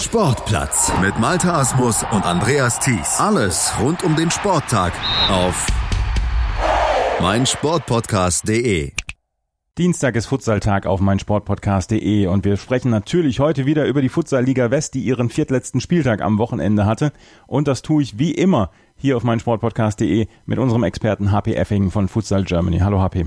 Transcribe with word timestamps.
Sportplatz 0.00 0.92
mit 1.00 1.18
Malta 1.18 1.58
Asmus 1.58 2.04
und 2.12 2.24
Andreas 2.24 2.78
Thies. 2.78 3.18
Alles 3.18 3.72
rund 3.80 4.04
um 4.04 4.14
den 4.14 4.30
Sporttag 4.30 4.92
auf 5.28 5.66
meinsportpodcast.de. 7.20 8.92
Dienstag 9.76 10.14
ist 10.14 10.26
Futsaltag 10.26 10.86
auf 10.86 11.00
meinsportpodcast.de 11.00 12.28
und 12.28 12.44
wir 12.44 12.56
sprechen 12.56 12.92
natürlich 12.92 13.40
heute 13.40 13.66
wieder 13.66 13.86
über 13.86 14.00
die 14.00 14.08
Futsal-Liga 14.08 14.70
West, 14.70 14.94
die 14.94 15.00
ihren 15.00 15.30
viertletzten 15.30 15.80
Spieltag 15.80 16.22
am 16.22 16.38
Wochenende 16.38 16.86
hatte. 16.86 17.12
Und 17.48 17.66
das 17.66 17.82
tue 17.82 18.04
ich 18.04 18.20
wie 18.20 18.30
immer 18.30 18.70
hier 18.96 19.16
auf 19.16 19.24
meinsportpodcast.de 19.24 20.28
mit 20.46 20.58
unserem 20.60 20.84
Experten 20.84 21.32
HP 21.32 21.54
Effing 21.54 21.90
von 21.90 22.06
Futsal 22.06 22.44
Germany. 22.44 22.78
Hallo 22.78 23.00
HP. 23.00 23.26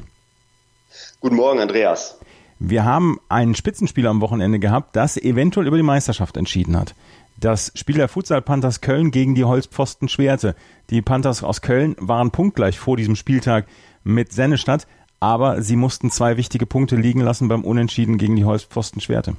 Guten 1.19 1.35
Morgen, 1.35 1.59
Andreas. 1.59 2.17
Wir 2.63 2.85
haben 2.85 3.19
ein 3.27 3.55
Spitzenspiel 3.55 4.05
am 4.05 4.21
Wochenende 4.21 4.59
gehabt, 4.59 4.95
das 4.95 5.17
eventuell 5.17 5.65
über 5.65 5.77
die 5.77 5.83
Meisterschaft 5.83 6.37
entschieden 6.37 6.77
hat. 6.77 6.93
Das 7.39 7.71
Spiel 7.73 7.95
der 7.95 8.07
Futsal 8.07 8.43
Panthers 8.43 8.81
Köln 8.81 9.09
gegen 9.09 9.33
die 9.33 9.45
Holzpfosten 9.45 10.07
Schwerte. 10.07 10.53
Die 10.91 11.01
Panthers 11.01 11.43
aus 11.43 11.61
Köln 11.61 11.95
waren 11.97 12.29
punktgleich 12.29 12.77
vor 12.77 12.97
diesem 12.97 13.15
Spieltag 13.15 13.65
mit 14.03 14.31
Sennestadt, 14.31 14.85
aber 15.19 15.63
sie 15.63 15.75
mussten 15.75 16.11
zwei 16.11 16.37
wichtige 16.37 16.67
Punkte 16.67 16.97
liegen 16.97 17.21
lassen 17.21 17.47
beim 17.47 17.63
Unentschieden 17.63 18.19
gegen 18.19 18.35
die 18.35 18.45
Holzpfosten 18.45 19.01
Schwerte. 19.01 19.35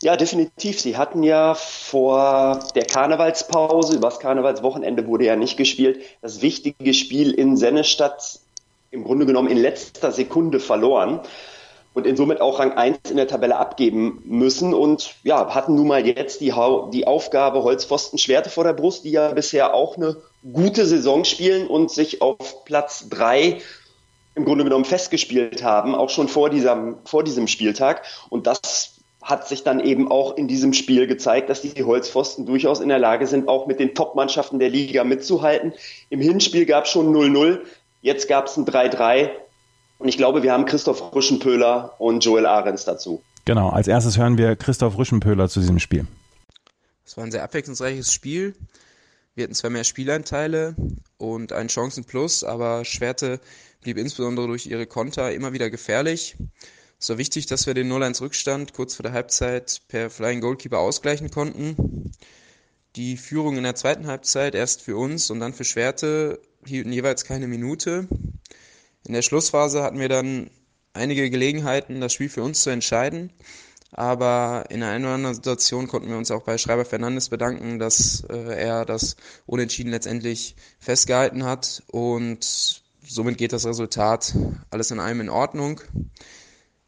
Ja, 0.00 0.16
definitiv. 0.16 0.80
Sie 0.80 0.96
hatten 0.96 1.22
ja 1.22 1.54
vor 1.54 2.60
der 2.74 2.86
Karnevalspause, 2.86 3.96
übers 3.96 4.18
Karnevalswochenende 4.18 5.06
wurde 5.06 5.26
ja 5.26 5.36
nicht 5.36 5.58
gespielt, 5.58 6.00
das 6.22 6.40
wichtige 6.40 6.94
Spiel 6.94 7.32
in 7.32 7.58
Sennestadt 7.58 8.40
im 8.90 9.04
Grunde 9.04 9.26
genommen 9.26 9.48
in 9.48 9.58
letzter 9.58 10.12
Sekunde 10.12 10.60
verloren 10.60 11.20
und 11.94 12.06
in 12.06 12.16
somit 12.16 12.40
auch 12.40 12.58
Rang 12.58 12.72
1 12.72 13.10
in 13.10 13.16
der 13.16 13.26
Tabelle 13.26 13.56
abgeben 13.56 14.22
müssen 14.24 14.72
und 14.72 15.14
ja, 15.24 15.54
hatten 15.54 15.74
nun 15.74 15.88
mal 15.88 16.06
jetzt 16.06 16.40
die, 16.40 16.52
die 16.92 17.06
Aufgabe 17.06 17.62
Holzpfosten 17.64 18.18
Schwerte 18.18 18.50
vor 18.50 18.64
der 18.64 18.72
Brust, 18.72 19.04
die 19.04 19.10
ja 19.10 19.32
bisher 19.32 19.74
auch 19.74 19.96
eine 19.96 20.16
gute 20.52 20.86
Saison 20.86 21.24
spielen 21.24 21.66
und 21.66 21.90
sich 21.90 22.22
auf 22.22 22.64
Platz 22.64 23.08
3 23.10 23.60
im 24.34 24.44
Grunde 24.44 24.64
genommen 24.64 24.84
festgespielt 24.84 25.64
haben, 25.64 25.94
auch 25.94 26.10
schon 26.10 26.28
vor, 26.28 26.48
diesem, 26.48 26.98
vor 27.04 27.24
diesem 27.24 27.48
Spieltag. 27.48 28.04
Und 28.30 28.46
das 28.46 28.98
hat 29.20 29.48
sich 29.48 29.64
dann 29.64 29.80
eben 29.80 30.10
auch 30.10 30.36
in 30.36 30.46
diesem 30.46 30.72
Spiel 30.72 31.06
gezeigt, 31.06 31.50
dass 31.50 31.60
die 31.60 31.82
Holzpfosten 31.82 32.46
durchaus 32.46 32.80
in 32.80 32.88
der 32.88 33.00
Lage 33.00 33.26
sind, 33.26 33.48
auch 33.48 33.66
mit 33.66 33.80
den 33.80 33.94
Top-Mannschaften 33.94 34.58
der 34.60 34.70
Liga 34.70 35.02
mitzuhalten. 35.02 35.74
Im 36.08 36.20
Hinspiel 36.20 36.64
gab 36.66 36.84
es 36.84 36.90
schon 36.90 37.12
0-0. 37.14 37.60
Jetzt 38.00 38.28
gab 38.28 38.46
es 38.46 38.56
ein 38.56 38.64
3-3 38.64 39.30
und 39.98 40.08
ich 40.08 40.16
glaube, 40.16 40.42
wir 40.42 40.52
haben 40.52 40.64
Christoph 40.66 41.14
Rüschenpöhler 41.14 41.94
und 41.98 42.24
Joel 42.24 42.46
Ahrens 42.46 42.84
dazu. 42.84 43.22
Genau, 43.44 43.70
als 43.70 43.88
erstes 43.88 44.18
hören 44.18 44.38
wir 44.38 44.54
Christoph 44.56 44.96
Rüschenpöhler 44.96 45.48
zu 45.48 45.60
diesem 45.60 45.78
Spiel. 45.78 46.06
Es 47.04 47.16
war 47.16 47.24
ein 47.24 47.32
sehr 47.32 47.42
abwechslungsreiches 47.42 48.12
Spiel. 48.12 48.54
Wir 49.34 49.44
hatten 49.44 49.54
zwar 49.54 49.70
mehr 49.70 49.84
Spieleinteile 49.84 50.76
und 51.16 51.52
einen 51.52 51.68
Chancenplus, 51.68 52.44
aber 52.44 52.84
Schwerte 52.84 53.40
blieb 53.80 53.96
insbesondere 53.96 54.46
durch 54.46 54.66
ihre 54.66 54.86
Konter 54.86 55.32
immer 55.32 55.52
wieder 55.52 55.70
gefährlich. 55.70 56.36
Es 57.00 57.08
war 57.08 57.18
wichtig, 57.18 57.46
dass 57.46 57.66
wir 57.66 57.74
den 57.74 57.90
0-1 57.90 58.20
Rückstand 58.20 58.74
kurz 58.74 58.96
vor 58.96 59.04
der 59.04 59.12
Halbzeit 59.12 59.82
per 59.88 60.10
Flying 60.10 60.40
Goalkeeper 60.40 60.78
ausgleichen 60.78 61.30
konnten. 61.30 62.12
Die 62.96 63.16
Führung 63.16 63.56
in 63.56 63.62
der 63.62 63.76
zweiten 63.76 64.06
Halbzeit 64.06 64.54
erst 64.54 64.82
für 64.82 64.96
uns 64.96 65.30
und 65.30 65.40
dann 65.40 65.54
für 65.54 65.64
Schwerte 65.64 66.40
hielten 66.64 66.92
jeweils 66.92 67.24
keine 67.24 67.48
Minute. 67.48 68.08
In 69.06 69.14
der 69.14 69.22
Schlussphase 69.22 69.82
hatten 69.82 69.98
wir 69.98 70.08
dann 70.08 70.50
einige 70.92 71.30
Gelegenheiten, 71.30 72.00
das 72.00 72.12
Spiel 72.12 72.28
für 72.28 72.42
uns 72.42 72.62
zu 72.62 72.70
entscheiden. 72.70 73.32
Aber 73.90 74.66
in 74.68 74.82
einer 74.82 75.06
oder 75.06 75.14
anderen 75.14 75.34
Situation 75.34 75.88
konnten 75.88 76.10
wir 76.10 76.18
uns 76.18 76.30
auch 76.30 76.42
bei 76.42 76.58
Schreiber 76.58 76.84
Fernandes 76.84 77.30
bedanken, 77.30 77.78
dass 77.78 78.22
äh, 78.28 78.36
er 78.36 78.84
das 78.84 79.16
Unentschieden 79.46 79.90
letztendlich 79.90 80.56
festgehalten 80.78 81.44
hat. 81.44 81.82
Und 81.86 82.82
somit 83.02 83.38
geht 83.38 83.54
das 83.54 83.64
Resultat 83.64 84.36
alles 84.70 84.90
in 84.90 85.00
allem 85.00 85.22
in 85.22 85.30
Ordnung. 85.30 85.80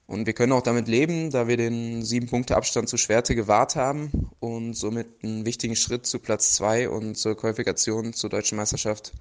Und 0.06 0.26
wir 0.26 0.32
können 0.32 0.53
auch 0.53 0.62
damit 0.62 0.88
leben, 0.88 1.30
da 1.30 1.47
wir 1.47 1.56
den 1.56 2.03
sieben 2.03 2.26
Punkte 2.26 2.56
Abstand 2.56 2.88
zu 2.88 2.97
Schwerte 2.97 3.36
gewahrt 3.36 3.76
haben 3.76 4.28
und 4.41 4.75
somit 4.75 5.06
einen 5.22 5.47
wichtigen 5.47 5.76
Schritt 5.76 6.04
zu 6.04 6.19
Platz 6.19 6.54
zwei 6.54 6.88
und 6.91 7.16
zur 7.16 7.36
Qualifikation 7.36 8.12
zur 8.12 8.28
deutschen 8.28 8.56
Meisterschaft 8.56 9.12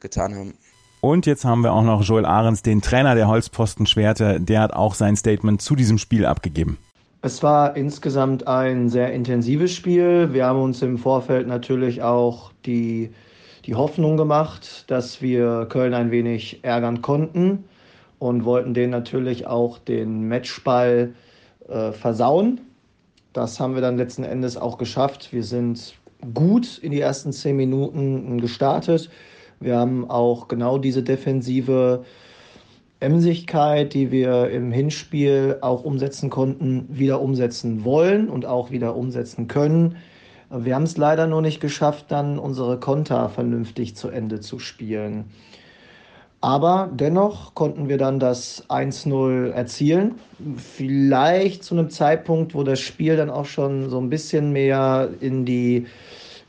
getan 0.00 0.34
haben. 0.34 0.54
Und 1.00 1.24
jetzt 1.24 1.44
haben 1.44 1.62
wir 1.62 1.72
auch 1.72 1.82
noch 1.82 2.02
Joel 2.02 2.26
Ahrens, 2.26 2.62
den 2.62 2.82
Trainer 2.82 3.14
der 3.14 3.26
Holzposten 3.26 3.86
Schwerte. 3.86 4.38
Der 4.40 4.60
hat 4.60 4.72
auch 4.74 4.94
sein 4.94 5.16
Statement 5.16 5.62
zu 5.62 5.74
diesem 5.74 5.96
Spiel 5.96 6.26
abgegeben. 6.26 6.78
Es 7.22 7.42
war 7.42 7.76
insgesamt 7.76 8.46
ein 8.46 8.88
sehr 8.88 9.12
intensives 9.12 9.72
Spiel. 9.72 10.32
Wir 10.32 10.46
haben 10.46 10.60
uns 10.60 10.82
im 10.82 10.98
Vorfeld 10.98 11.46
natürlich 11.46 12.02
auch 12.02 12.52
die, 12.64 13.10
die 13.66 13.74
Hoffnung 13.74 14.16
gemacht, 14.16 14.90
dass 14.90 15.20
wir 15.20 15.66
Köln 15.70 15.94
ein 15.94 16.10
wenig 16.10 16.60
ärgern 16.62 17.02
konnten 17.02 17.64
und 18.18 18.44
wollten 18.44 18.74
denen 18.74 18.90
natürlich 18.90 19.46
auch 19.46 19.78
den 19.78 20.28
Matchball 20.28 21.14
äh, 21.68 21.92
versauen. 21.92 22.60
Das 23.32 23.60
haben 23.60 23.74
wir 23.74 23.82
dann 23.82 23.96
letzten 23.96 24.24
Endes 24.24 24.56
auch 24.56 24.76
geschafft. 24.76 25.32
Wir 25.32 25.44
sind 25.44 25.94
gut 26.34 26.78
in 26.78 26.90
die 26.90 27.00
ersten 27.00 27.32
zehn 27.32 27.56
Minuten 27.56 28.40
gestartet. 28.40 29.10
Wir 29.62 29.76
haben 29.76 30.08
auch 30.08 30.48
genau 30.48 30.78
diese 30.78 31.02
defensive 31.02 32.02
Emsigkeit, 32.98 33.92
die 33.92 34.10
wir 34.10 34.48
im 34.48 34.72
Hinspiel 34.72 35.58
auch 35.60 35.84
umsetzen 35.84 36.30
konnten, 36.30 36.86
wieder 36.88 37.20
umsetzen 37.20 37.84
wollen 37.84 38.30
und 38.30 38.46
auch 38.46 38.70
wieder 38.70 38.96
umsetzen 38.96 39.48
können. 39.48 39.96
Wir 40.48 40.74
haben 40.74 40.84
es 40.84 40.96
leider 40.96 41.26
nur 41.26 41.42
nicht 41.42 41.60
geschafft, 41.60 42.06
dann 42.08 42.38
unsere 42.38 42.80
Konter 42.80 43.28
vernünftig 43.28 43.96
zu 43.96 44.08
Ende 44.08 44.40
zu 44.40 44.58
spielen. 44.58 45.26
Aber 46.40 46.88
dennoch 46.94 47.54
konnten 47.54 47.90
wir 47.90 47.98
dann 47.98 48.18
das 48.18 48.64
1-0 48.70 49.50
erzielen. 49.50 50.14
Vielleicht 50.56 51.64
zu 51.64 51.74
einem 51.74 51.90
Zeitpunkt, 51.90 52.54
wo 52.54 52.62
das 52.62 52.80
Spiel 52.80 53.14
dann 53.18 53.28
auch 53.28 53.44
schon 53.44 53.90
so 53.90 54.00
ein 54.00 54.08
bisschen 54.08 54.52
mehr 54.52 55.10
in 55.20 55.44
die 55.44 55.86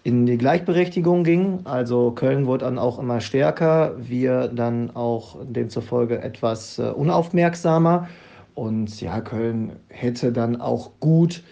in 0.04 0.26
die 0.26 0.38
Gleichberechtigung 0.38 1.24
ging. 1.24 1.60
Also 1.66 2.12
Köln 2.12 2.46
wurde 2.46 2.66
dann 2.66 2.80
auch 2.80 2.98
immer 2.98 3.22
stärker, 3.22 3.96
wir 3.98 4.48
dann 4.48 4.96
auch 4.96 5.38
demzufolge 5.44 6.22
etwas 6.22 6.80
äh, 6.80 6.84
unaufmerksamer. 6.84 8.08
Und 8.56 9.00
ja, 9.00 9.22
Köln 9.22 9.74
hätte 9.88 10.32
dann 10.32 10.60
auch 10.60 10.92
gut 11.00 11.44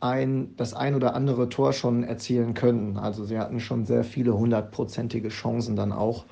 ein, 0.00 0.54
das 0.56 0.74
ein 0.74 0.94
oder 0.94 1.14
andere 1.14 1.48
Tor 1.48 1.72
schon 1.72 2.04
erzielen 2.04 2.54
können. 2.54 2.96
Also 2.96 3.24
sie 3.24 3.38
hatten 3.38 3.60
schon 3.60 3.84
sehr 3.84 4.04
viele 4.04 4.36
hundertprozentige 4.36 5.28
Chancen 5.28 5.76
dann 5.76 5.92
auch, 5.92 6.24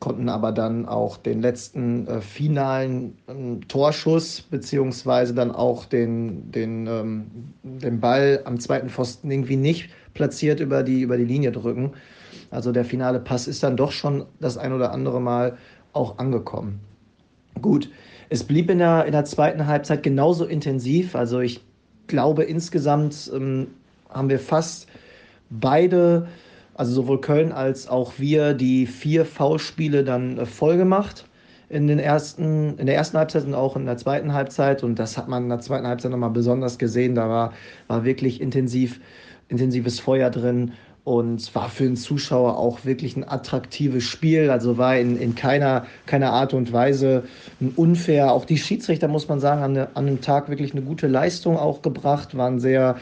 konnten 0.00 0.28
aber 0.28 0.52
dann 0.52 0.86
auch 0.86 1.16
den 1.16 1.42
letzten 1.42 2.06
äh, 2.06 2.20
finalen 2.20 3.16
äh, 3.26 3.64
Torschuss 3.66 4.42
beziehungsweise 4.42 5.34
dann 5.34 5.50
auch 5.50 5.84
den, 5.84 6.50
den, 6.52 6.86
ähm, 6.86 7.26
den 7.62 8.00
Ball 8.00 8.42
am 8.44 8.60
zweiten 8.60 8.88
Pfosten 8.88 9.30
irgendwie 9.30 9.56
nicht 9.56 9.90
platziert 10.14 10.60
über 10.60 10.82
die, 10.82 11.02
über 11.02 11.16
die 11.16 11.24
Linie 11.24 11.52
drücken. 11.52 11.92
Also 12.50 12.72
der 12.72 12.84
finale 12.84 13.20
Pass 13.20 13.48
ist 13.48 13.62
dann 13.62 13.76
doch 13.76 13.92
schon 13.92 14.24
das 14.40 14.56
ein 14.56 14.72
oder 14.72 14.92
andere 14.92 15.20
Mal 15.20 15.56
auch 15.92 16.18
angekommen. 16.18 16.80
Gut, 17.60 17.90
es 18.30 18.44
blieb 18.44 18.70
in 18.70 18.78
der, 18.78 19.04
in 19.06 19.12
der 19.12 19.24
zweiten 19.24 19.66
Halbzeit 19.66 20.02
genauso 20.02 20.44
intensiv. 20.44 21.16
Also 21.16 21.40
ich 21.40 21.60
glaube, 22.06 22.44
insgesamt 22.44 23.30
ähm, 23.34 23.68
haben 24.08 24.28
wir 24.28 24.38
fast 24.38 24.86
beide, 25.50 26.28
also 26.78 26.92
sowohl 26.92 27.20
Köln 27.20 27.52
als 27.52 27.88
auch 27.88 28.14
wir, 28.18 28.54
die 28.54 28.86
vier 28.86 29.24
Foulspiele 29.24 30.04
dann 30.04 30.38
äh, 30.38 30.46
voll 30.46 30.76
gemacht 30.76 31.26
in, 31.68 31.86
den 31.86 31.98
ersten, 31.98 32.78
in 32.78 32.86
der 32.86 32.94
ersten 32.94 33.18
Halbzeit 33.18 33.44
und 33.44 33.54
auch 33.54 33.76
in 33.76 33.84
der 33.84 33.98
zweiten 33.98 34.32
Halbzeit. 34.32 34.82
Und 34.82 34.98
das 34.98 35.18
hat 35.18 35.28
man 35.28 35.42
in 35.42 35.48
der 35.50 35.60
zweiten 35.60 35.86
Halbzeit 35.86 36.12
nochmal 36.12 36.30
besonders 36.30 36.78
gesehen. 36.78 37.14
Da 37.14 37.28
war, 37.28 37.52
war 37.88 38.04
wirklich 38.04 38.40
intensiv 38.40 39.00
intensives 39.48 39.98
Feuer 39.98 40.30
drin 40.30 40.72
und 41.04 41.54
war 41.54 41.70
für 41.70 41.84
den 41.84 41.96
Zuschauer 41.96 42.58
auch 42.58 42.84
wirklich 42.84 43.16
ein 43.16 43.26
attraktives 43.26 44.04
Spiel. 44.04 44.50
Also 44.50 44.76
war 44.76 44.98
in, 44.98 45.16
in 45.18 45.34
keiner, 45.34 45.86
keiner 46.04 46.32
Art 46.32 46.52
und 46.52 46.70
Weise 46.72 47.24
unfair. 47.76 48.32
Auch 48.32 48.44
die 48.44 48.58
Schiedsrichter, 48.58 49.08
muss 49.08 49.26
man 49.26 49.40
sagen, 49.40 49.62
haben 49.62 49.76
an 49.78 49.88
einem 49.94 50.20
Tag 50.20 50.50
wirklich 50.50 50.72
eine 50.72 50.82
gute 50.82 51.06
Leistung 51.06 51.56
auch 51.56 51.80
gebracht, 51.80 52.36
waren 52.36 52.60
sehr, 52.60 52.96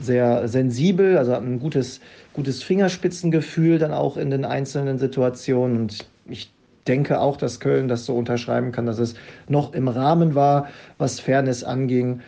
sehr 0.00 0.48
sensibel, 0.48 1.18
also 1.18 1.32
hatten 1.32 1.54
ein 1.54 1.60
gutes, 1.60 2.00
gutes 2.32 2.62
Fingerspitzengefühl 2.62 3.78
dann 3.78 3.92
auch 3.92 4.16
in 4.16 4.30
den 4.30 4.44
einzelnen 4.44 4.98
Situationen. 4.98 5.76
Und 5.76 6.06
ich 6.26 6.50
denke 6.86 7.20
auch, 7.20 7.36
dass 7.36 7.60
Köln 7.60 7.88
das 7.88 8.06
so 8.06 8.16
unterschreiben 8.16 8.72
kann, 8.72 8.86
dass 8.86 8.98
es 8.98 9.14
noch 9.48 9.74
im 9.74 9.88
Rahmen 9.88 10.34
war, 10.34 10.68
was 10.98 11.20
Fairness 11.20 11.64
anging. 11.64 12.20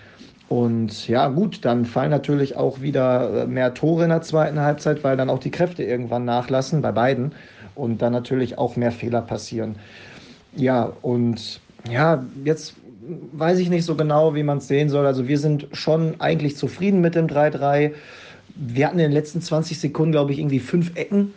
Und 0.49 1.08
ja, 1.08 1.28
gut, 1.28 1.64
dann 1.64 1.87
fallen 1.87 2.10
natürlich 2.10 2.56
auch 2.56 2.82
wieder 2.82 3.44
äh, 3.44 3.46
mehr 3.46 3.72
Tore 3.72 4.04
in 4.04 4.10
der 4.10 4.20
zweiten 4.20 4.60
Halbzeit, 4.60 5.02
weil 5.02 5.16
dann 5.16 5.31
auch 5.31 5.38
die 5.38 5.50
Kräfte 5.50 5.82
irgendwann 5.82 6.26
nachlassen 6.26 6.82
bei 6.82 6.93
beiden 6.93 7.32
und 7.75 8.02
dann 8.02 8.12
natürlich 8.12 8.58
auch 8.58 8.76
mehr 8.76 8.93
Fehler 8.93 9.22
passieren. 9.22 9.76
Ja, 10.54 10.93
und 11.00 11.60
ja, 11.90 12.25
jetzt 12.44 12.75
weiß 13.32 13.58
ich 13.58 13.70
nicht 13.70 13.84
so 13.84 13.94
genau, 13.94 14.34
wie 14.34 14.43
man 14.43 14.58
es 14.58 14.69
sehen 14.69 14.90
soll. 14.90 15.06
Also 15.06 15.26
wir 15.26 15.38
sind 15.38 15.69
schon 15.72 16.20
eigentlich 16.20 16.56
zufrieden 16.56 17.00
mit 17.00 17.14
dem 17.14 17.26
3-3. 17.26 17.93
Wir 18.54 18.87
hatten 18.87 18.99
in 18.99 19.04
den 19.04 19.12
letzten 19.12 19.40
20 19.40 19.78
Sekunden, 19.78 20.12
glaube 20.12 20.32
ich, 20.32 20.38
irgendwie 20.38 20.60
fünf 20.60 20.96
Ecken. 20.96 21.34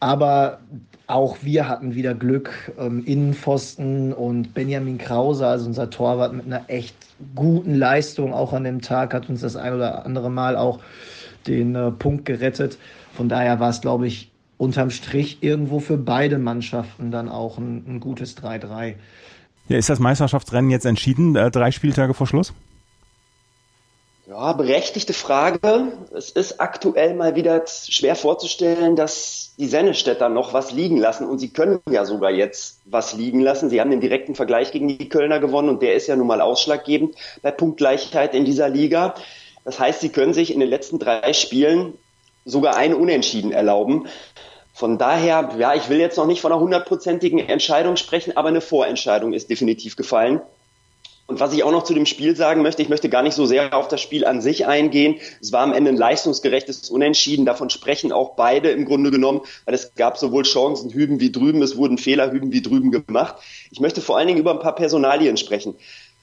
Aber 0.00 0.58
auch 1.06 1.36
wir 1.42 1.68
hatten 1.68 1.94
wieder 1.94 2.14
Glück. 2.14 2.72
Ähm, 2.78 3.04
Innenpfosten 3.04 4.12
und 4.12 4.54
Benjamin 4.54 4.98
Krause, 4.98 5.46
also 5.46 5.66
unser 5.66 5.90
Torwart 5.90 6.32
mit 6.32 6.46
einer 6.46 6.64
echt 6.68 6.96
guten 7.34 7.74
Leistung, 7.74 8.32
auch 8.32 8.52
an 8.52 8.64
dem 8.64 8.80
Tag, 8.80 9.14
hat 9.14 9.28
uns 9.28 9.42
das 9.42 9.56
ein 9.56 9.74
oder 9.74 10.04
andere 10.06 10.30
Mal 10.30 10.56
auch 10.56 10.80
den 11.46 11.74
äh, 11.74 11.90
Punkt 11.90 12.24
gerettet. 12.24 12.78
Von 13.14 13.28
daher 13.28 13.60
war 13.60 13.70
es, 13.70 13.80
glaube 13.80 14.06
ich, 14.06 14.30
unterm 14.58 14.90
Strich 14.90 15.38
irgendwo 15.42 15.80
für 15.80 15.98
beide 15.98 16.38
Mannschaften 16.38 17.10
dann 17.10 17.28
auch 17.28 17.58
ein, 17.58 17.84
ein 17.86 18.00
gutes 18.00 18.36
3-3. 18.38 18.94
Ja, 19.68 19.76
ist 19.76 19.90
das 19.90 19.98
Meisterschaftsrennen 19.98 20.70
jetzt 20.70 20.86
entschieden, 20.86 21.36
äh, 21.36 21.50
drei 21.50 21.70
Spieltage 21.70 22.14
vor 22.14 22.26
Schluss? 22.26 22.52
Ja, 24.32 24.54
berechtigte 24.54 25.12
Frage. 25.12 25.92
Es 26.10 26.30
ist 26.30 26.58
aktuell 26.58 27.12
mal 27.12 27.36
wieder 27.36 27.64
schwer 27.66 28.16
vorzustellen, 28.16 28.96
dass 28.96 29.52
die 29.58 29.66
Sennestädter 29.66 30.30
noch 30.30 30.54
was 30.54 30.72
liegen 30.72 30.96
lassen. 30.96 31.26
Und 31.26 31.38
sie 31.38 31.50
können 31.50 31.80
ja 31.90 32.06
sogar 32.06 32.30
jetzt 32.30 32.80
was 32.86 33.12
liegen 33.12 33.40
lassen. 33.40 33.68
Sie 33.68 33.78
haben 33.78 33.90
den 33.90 34.00
direkten 34.00 34.34
Vergleich 34.34 34.72
gegen 34.72 34.88
die 34.88 35.10
Kölner 35.10 35.38
gewonnen 35.38 35.68
und 35.68 35.82
der 35.82 35.96
ist 35.96 36.06
ja 36.06 36.16
nun 36.16 36.26
mal 36.26 36.40
ausschlaggebend 36.40 37.14
bei 37.42 37.50
Punktgleichheit 37.50 38.34
in 38.34 38.46
dieser 38.46 38.70
Liga. 38.70 39.14
Das 39.66 39.78
heißt, 39.78 40.00
sie 40.00 40.08
können 40.08 40.32
sich 40.32 40.50
in 40.50 40.60
den 40.60 40.70
letzten 40.70 40.98
drei 40.98 41.34
Spielen 41.34 41.98
sogar 42.46 42.74
ein 42.74 42.94
Unentschieden 42.94 43.52
erlauben. 43.52 44.08
Von 44.72 44.96
daher, 44.96 45.50
ja, 45.58 45.74
ich 45.74 45.90
will 45.90 45.98
jetzt 45.98 46.16
noch 46.16 46.26
nicht 46.26 46.40
von 46.40 46.52
einer 46.52 46.60
hundertprozentigen 46.60 47.38
Entscheidung 47.38 47.96
sprechen, 47.96 48.34
aber 48.34 48.48
eine 48.48 48.62
Vorentscheidung 48.62 49.34
ist 49.34 49.50
definitiv 49.50 49.94
gefallen. 49.94 50.40
Und 51.26 51.40
was 51.40 51.52
ich 51.52 51.62
auch 51.62 51.70
noch 51.70 51.84
zu 51.84 51.94
dem 51.94 52.04
Spiel 52.04 52.36
sagen 52.36 52.62
möchte, 52.62 52.82
ich 52.82 52.88
möchte 52.88 53.08
gar 53.08 53.22
nicht 53.22 53.34
so 53.34 53.46
sehr 53.46 53.74
auf 53.74 53.88
das 53.88 54.00
Spiel 54.00 54.26
an 54.26 54.40
sich 54.40 54.66
eingehen. 54.66 55.16
Es 55.40 55.52
war 55.52 55.62
am 55.62 55.72
Ende 55.72 55.90
ein 55.90 55.96
leistungsgerechtes 55.96 56.90
Unentschieden. 56.90 57.46
Davon 57.46 57.70
sprechen 57.70 58.12
auch 58.12 58.34
beide 58.34 58.70
im 58.70 58.84
Grunde 58.84 59.10
genommen, 59.10 59.40
weil 59.64 59.74
es 59.74 59.94
gab 59.94 60.18
sowohl 60.18 60.42
Chancen 60.42 60.90
hüben 60.92 61.20
wie 61.20 61.32
drüben, 61.32 61.62
es 61.62 61.76
wurden 61.76 61.96
Fehler 61.96 62.32
hüben 62.32 62.52
wie 62.52 62.60
drüben 62.60 62.90
gemacht. 62.90 63.36
Ich 63.70 63.80
möchte 63.80 64.00
vor 64.00 64.18
allen 64.18 64.26
Dingen 64.26 64.40
über 64.40 64.52
ein 64.52 64.60
paar 64.60 64.74
Personalien 64.74 65.36
sprechen. 65.36 65.74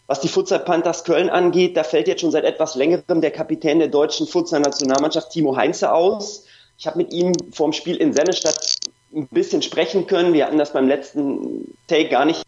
Was 0.05 0.19
die 0.19 0.27
Futsal 0.27 0.59
Panthers 0.59 1.03
Köln 1.03 1.29
angeht, 1.29 1.77
da 1.77 1.83
fällt 1.83 2.07
jetzt 2.07 2.21
schon 2.21 2.31
seit 2.31 2.43
etwas 2.43 2.75
längerem 2.75 3.21
der 3.21 3.31
Kapitän 3.31 3.79
der 3.79 3.89
deutschen 3.89 4.27
Futsal-Nationalmannschaft 4.27 5.31
Timo 5.31 5.55
Heinze 5.55 5.93
aus. 5.93 6.45
Ich 6.77 6.87
habe 6.87 6.97
mit 6.97 7.13
ihm 7.13 7.33
vorm 7.51 7.73
Spiel 7.73 7.95
in 7.95 8.13
Sennestadt 8.13 8.75
ein 9.13 9.27
bisschen 9.27 9.61
sprechen 9.61 10.07
können. 10.07 10.33
Wir 10.33 10.45
hatten 10.45 10.57
das 10.57 10.73
beim 10.73 10.87
letzten 10.87 11.75
Take 11.87 12.09
gar 12.09 12.25
nicht. 12.25 12.43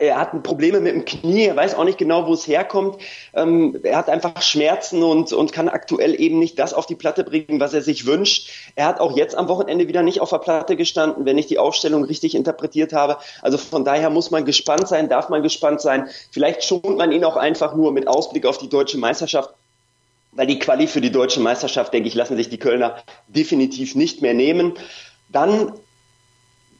Er 0.00 0.18
hat 0.18 0.42
Probleme 0.42 0.80
mit 0.80 0.94
dem 0.94 1.04
Knie, 1.06 1.46
er 1.46 1.56
weiß 1.56 1.74
auch 1.74 1.84
nicht 1.84 1.96
genau, 1.96 2.26
wo 2.26 2.34
es 2.34 2.46
herkommt. 2.46 3.00
Ähm, 3.32 3.78
er 3.82 3.96
hat 3.96 4.10
einfach 4.10 4.42
Schmerzen 4.42 5.02
und, 5.02 5.32
und 5.32 5.52
kann 5.52 5.70
aktuell 5.70 6.20
eben 6.20 6.38
nicht 6.38 6.58
das 6.58 6.74
auf 6.74 6.84
die 6.84 6.94
Platte 6.94 7.24
bringen, 7.24 7.58
was 7.58 7.72
er 7.72 7.80
sich 7.80 8.04
wünscht. 8.04 8.50
Er 8.76 8.84
hat 8.84 9.00
auch 9.00 9.16
jetzt 9.16 9.34
am 9.34 9.48
Wochenende 9.48 9.88
wieder 9.88 10.02
nicht 10.02 10.20
auf 10.20 10.28
der 10.28 10.38
Platte 10.38 10.76
gestanden, 10.76 11.24
wenn 11.24 11.38
ich 11.38 11.46
die 11.46 11.58
Aufstellung 11.58 12.04
richtig 12.04 12.34
interpretiert 12.34 12.92
habe. 12.92 13.16
Also 13.40 13.56
von 13.56 13.86
daher 13.86 14.10
muss 14.10 14.30
man 14.30 14.44
gespannt 14.44 14.88
sein, 14.88 15.08
darf 15.08 15.30
man 15.30 15.42
gespannt 15.42 15.80
sein. 15.80 16.08
Vielleicht 16.30 16.64
schont 16.64 16.98
man 16.98 17.10
ihn 17.10 17.24
auch 17.24 17.36
einfach 17.36 17.74
nur 17.74 17.90
mit 17.92 18.08
Ausblick 18.08 18.44
auf 18.44 18.58
die 18.58 18.68
deutsche 18.68 18.98
Meisterschaft 18.98 19.54
weil 20.32 20.46
die 20.46 20.58
Quali 20.58 20.86
für 20.86 21.00
die 21.00 21.10
deutsche 21.10 21.40
Meisterschaft, 21.40 21.92
denke 21.92 22.06
ich, 22.06 22.14
lassen 22.14 22.36
sich 22.36 22.48
die 22.48 22.58
Kölner 22.58 23.02
definitiv 23.28 23.94
nicht 23.94 24.22
mehr 24.22 24.34
nehmen. 24.34 24.74
Dann 25.30 25.72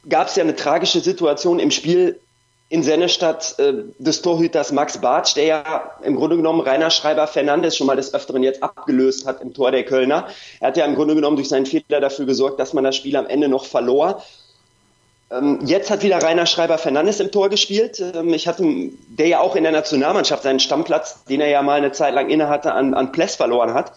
gab 0.07 0.27
es 0.27 0.35
ja 0.35 0.43
eine 0.43 0.55
tragische 0.55 1.01
Situation 1.01 1.59
im 1.59 1.71
Spiel 1.71 2.19
in 2.69 2.83
Sennestadt 2.83 3.55
äh, 3.57 3.73
des 3.97 4.21
Torhüters 4.21 4.71
Max 4.71 4.99
Bartsch, 4.99 5.35
der 5.35 5.43
ja 5.43 5.91
im 6.03 6.15
Grunde 6.15 6.37
genommen 6.37 6.61
Rainer 6.61 6.91
Schreiber 6.91 7.25
Fernandes 7.25 7.75
schon 7.75 7.87
mal 7.87 7.95
des 7.95 8.13
Öfteren 8.13 8.43
jetzt 8.43 8.61
abgelöst 8.61 9.25
hat 9.25 9.41
im 9.41 9.53
Tor 9.55 9.71
der 9.71 9.83
Kölner. 9.83 10.27
Er 10.59 10.67
hat 10.67 10.77
ja 10.77 10.85
im 10.85 10.95
Grunde 10.95 11.15
genommen 11.15 11.35
durch 11.35 11.49
seinen 11.49 11.65
Fehler 11.65 11.99
dafür 11.99 12.27
gesorgt, 12.27 12.59
dass 12.59 12.73
man 12.73 12.83
das 12.83 12.95
Spiel 12.95 13.15
am 13.15 13.25
Ende 13.25 13.49
noch 13.49 13.65
verlor. 13.65 14.23
Ähm, 15.31 15.59
jetzt 15.65 15.89
hat 15.89 16.03
wieder 16.03 16.21
Rainer 16.21 16.45
Schreiber 16.45 16.77
Fernandes 16.77 17.19
im 17.19 17.31
Tor 17.31 17.49
gespielt. 17.49 17.99
Ähm, 17.99 18.33
ich 18.35 18.47
hatte, 18.47 18.63
der 19.07 19.27
ja 19.27 19.39
auch 19.39 19.55
in 19.55 19.63
der 19.63 19.71
Nationalmannschaft 19.71 20.43
seinen 20.43 20.59
Stammplatz, 20.59 21.23
den 21.23 21.41
er 21.41 21.49
ja 21.49 21.63
mal 21.63 21.79
eine 21.79 21.91
Zeit 21.91 22.13
lang 22.13 22.29
innehatte, 22.29 22.73
an, 22.73 22.93
an 22.93 23.11
Pless 23.11 23.35
verloren 23.35 23.73
hat. 23.73 23.93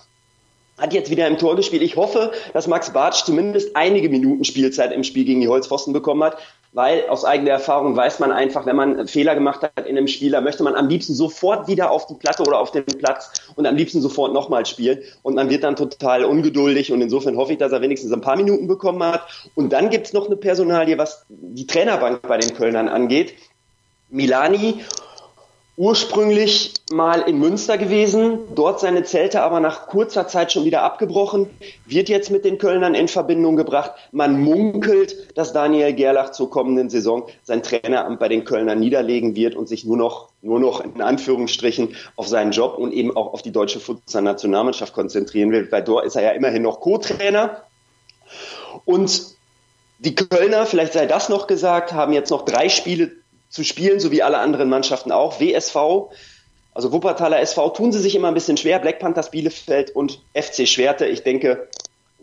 Hat 0.78 0.94
jetzt 0.94 1.10
wieder 1.10 1.26
im 1.28 1.36
Tor 1.36 1.56
gespielt. 1.56 1.82
Ich 1.82 1.96
hoffe, 1.96 2.32
dass 2.54 2.66
Max 2.66 2.90
Bartsch 2.90 3.24
zumindest 3.24 3.76
einige 3.76 4.08
Minuten 4.08 4.44
Spielzeit 4.44 4.92
im 4.92 5.04
Spiel 5.04 5.26
gegen 5.26 5.42
die 5.42 5.48
Holzpfosten 5.48 5.92
bekommen 5.92 6.24
hat 6.24 6.38
weil 6.72 7.06
aus 7.08 7.24
eigener 7.24 7.50
Erfahrung 7.50 7.94
weiß 7.94 8.18
man 8.18 8.32
einfach, 8.32 8.64
wenn 8.64 8.76
man 8.76 9.06
Fehler 9.06 9.34
gemacht 9.34 9.62
hat 9.62 9.86
in 9.86 9.96
einem 9.96 10.08
Spieler, 10.08 10.40
möchte 10.40 10.62
man 10.62 10.74
am 10.74 10.88
liebsten 10.88 11.12
sofort 11.12 11.68
wieder 11.68 11.90
auf 11.90 12.06
die 12.06 12.14
Platte 12.14 12.42
oder 12.42 12.58
auf 12.58 12.70
den 12.70 12.84
Platz 12.84 13.30
und 13.56 13.66
am 13.66 13.76
liebsten 13.76 14.00
sofort 14.00 14.32
nochmal 14.32 14.64
spielen. 14.64 15.00
Und 15.22 15.34
man 15.34 15.50
wird 15.50 15.64
dann 15.64 15.76
total 15.76 16.24
ungeduldig 16.24 16.90
und 16.90 17.02
insofern 17.02 17.36
hoffe 17.36 17.52
ich, 17.52 17.58
dass 17.58 17.72
er 17.72 17.82
wenigstens 17.82 18.12
ein 18.12 18.22
paar 18.22 18.36
Minuten 18.36 18.66
bekommen 18.66 19.02
hat. 19.02 19.22
Und 19.54 19.72
dann 19.72 19.90
gibt's 19.90 20.14
noch 20.14 20.26
eine 20.26 20.36
Personalie, 20.36 20.96
was 20.96 21.26
die 21.28 21.66
Trainerbank 21.66 22.22
bei 22.22 22.38
den 22.38 22.54
Kölnern 22.54 22.88
angeht. 22.88 23.34
Milani 24.08 24.80
ursprünglich 25.76 26.74
mal 26.92 27.22
in 27.22 27.38
Münster 27.38 27.78
gewesen, 27.78 28.40
dort 28.54 28.80
seine 28.80 29.04
Zelte 29.04 29.42
aber 29.42 29.58
nach 29.58 29.86
kurzer 29.86 30.28
Zeit 30.28 30.52
schon 30.52 30.66
wieder 30.66 30.82
abgebrochen, 30.82 31.48
wird 31.86 32.10
jetzt 32.10 32.30
mit 32.30 32.44
den 32.44 32.58
Kölnern 32.58 32.94
in 32.94 33.08
Verbindung 33.08 33.56
gebracht. 33.56 33.92
Man 34.12 34.38
munkelt, 34.40 35.36
dass 35.36 35.54
Daniel 35.54 35.94
Gerlach 35.94 36.32
zur 36.32 36.50
kommenden 36.50 36.90
Saison 36.90 37.26
sein 37.42 37.62
Traineramt 37.62 38.18
bei 38.18 38.28
den 38.28 38.44
Kölnern 38.44 38.80
niederlegen 38.80 39.34
wird 39.34 39.54
und 39.54 39.66
sich 39.66 39.84
nur 39.84 39.96
noch, 39.96 40.28
nur 40.42 40.60
noch 40.60 40.84
in 40.84 41.00
Anführungsstrichen 41.00 41.96
auf 42.16 42.28
seinen 42.28 42.52
Job 42.52 42.76
und 42.76 42.92
eben 42.92 43.16
auch 43.16 43.32
auf 43.32 43.40
die 43.40 43.52
deutsche 43.52 43.80
Futsal-Nationalmannschaft 43.80 44.92
konzentrieren 44.92 45.52
will, 45.52 45.72
weil 45.72 45.82
dort 45.82 46.04
ist 46.04 46.16
er 46.16 46.22
ja 46.22 46.30
immerhin 46.32 46.62
noch 46.62 46.80
Co-Trainer. 46.80 47.62
Und 48.84 49.36
die 50.00 50.14
Kölner, 50.14 50.66
vielleicht 50.66 50.92
sei 50.92 51.06
das 51.06 51.30
noch 51.30 51.46
gesagt, 51.46 51.92
haben 51.92 52.12
jetzt 52.12 52.30
noch 52.30 52.44
drei 52.44 52.68
Spiele 52.68 53.12
zu 53.52 53.62
spielen, 53.64 54.00
so 54.00 54.10
wie 54.10 54.22
alle 54.22 54.38
anderen 54.38 54.68
Mannschaften 54.68 55.12
auch. 55.12 55.38
WSV, 55.38 55.76
also 56.74 56.90
Wuppertaler 56.90 57.38
SV, 57.40 57.68
tun 57.70 57.92
sie 57.92 58.00
sich 58.00 58.16
immer 58.16 58.28
ein 58.28 58.34
bisschen 58.34 58.56
schwer. 58.56 58.78
Black 58.78 58.98
Panthers 58.98 59.30
Bielefeld 59.30 59.94
und 59.94 60.20
FC 60.34 60.66
Schwerte. 60.66 61.06
Ich 61.06 61.22
denke, 61.22 61.68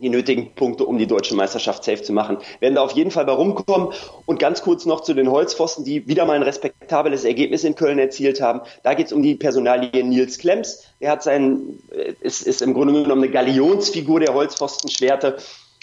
die 0.01 0.09
nötigen 0.09 0.55
Punkte, 0.55 0.85
um 0.85 0.97
die 0.97 1.05
deutsche 1.05 1.35
Meisterschaft 1.35 1.83
safe 1.83 2.01
zu 2.01 2.13
machen, 2.13 2.37
werden 2.61 2.75
da 2.75 2.81
auf 2.81 2.93
jeden 2.93 3.11
Fall 3.11 3.25
bei 3.25 3.33
rumkommen. 3.33 3.89
Und 4.25 4.39
ganz 4.39 4.63
kurz 4.63 4.85
noch 4.85 5.01
zu 5.01 5.13
den 5.13 5.29
Holzpfosten, 5.29 5.85
die 5.85 6.07
wieder 6.07 6.25
mal 6.25 6.35
ein 6.35 6.41
respektables 6.41 7.25
Ergebnis 7.25 7.63
in 7.63 7.75
Köln 7.75 7.99
erzielt 7.99 8.41
haben. 8.41 8.61
Da 8.81 8.95
geht 8.95 9.07
es 9.07 9.13
um 9.13 9.21
die 9.21 9.35
Personalie 9.35 10.03
Nils 10.03 10.39
Klemms. 10.39 10.83
Er 10.99 11.11
hat 11.11 11.21
seinen, 11.21 11.83
äh, 11.91 12.13
ist, 12.21 12.41
ist 12.41 12.63
im 12.63 12.73
Grunde 12.73 13.03
genommen 13.03 13.23
eine 13.23 13.31
Galionsfigur 13.31 14.19
der 14.19 14.33
Holzpfosten-Schwerte 14.33 15.37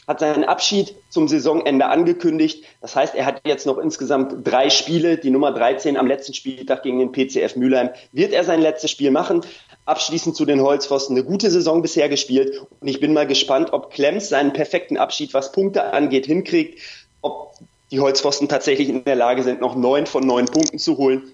hat 0.06 0.20
seinen 0.20 0.44
Abschied 0.44 0.94
zum 1.10 1.26
Saisonende 1.26 1.86
angekündigt. 1.86 2.64
Das 2.80 2.94
heißt, 2.94 3.14
er 3.14 3.26
hat 3.26 3.40
jetzt 3.44 3.66
noch 3.66 3.78
insgesamt 3.78 4.46
drei 4.46 4.70
Spiele. 4.70 5.18
Die 5.18 5.30
Nummer 5.30 5.52
13 5.52 5.96
am 5.96 6.06
letzten 6.06 6.32
Spieltag 6.32 6.84
gegen 6.84 6.98
den 6.98 7.10
PCF 7.10 7.56
Mülheim 7.56 7.90
wird 8.12 8.32
er 8.32 8.44
sein 8.44 8.60
letztes 8.60 8.90
Spiel 8.90 9.10
machen. 9.10 9.40
Abschließend 9.84 10.36
zu 10.36 10.44
den 10.44 10.60
Holzpfosten. 10.60 11.16
Eine 11.16 11.24
gute 11.24 11.50
Saison 11.50 11.82
bisher 11.82 12.08
gespielt. 12.08 12.62
Und 12.80 12.86
ich 12.86 13.00
bin 13.00 13.12
mal 13.12 13.26
gespannt, 13.26 13.72
ob 13.72 13.92
Klemms 13.92 14.28
seinen 14.28 14.52
perfekten 14.52 14.96
Abschied, 14.96 15.34
was 15.34 15.50
Punkte 15.50 15.92
angeht, 15.92 16.26
hinkriegt. 16.26 16.80
Ob 17.22 17.54
die 17.90 18.00
Holzpfosten 18.00 18.48
tatsächlich 18.48 18.88
in 18.88 19.04
der 19.04 19.16
Lage 19.16 19.42
sind, 19.42 19.60
noch 19.60 19.74
neun 19.74 20.06
von 20.06 20.24
neun 20.24 20.46
Punkten 20.46 20.78
zu 20.78 20.98
holen. 20.98 21.32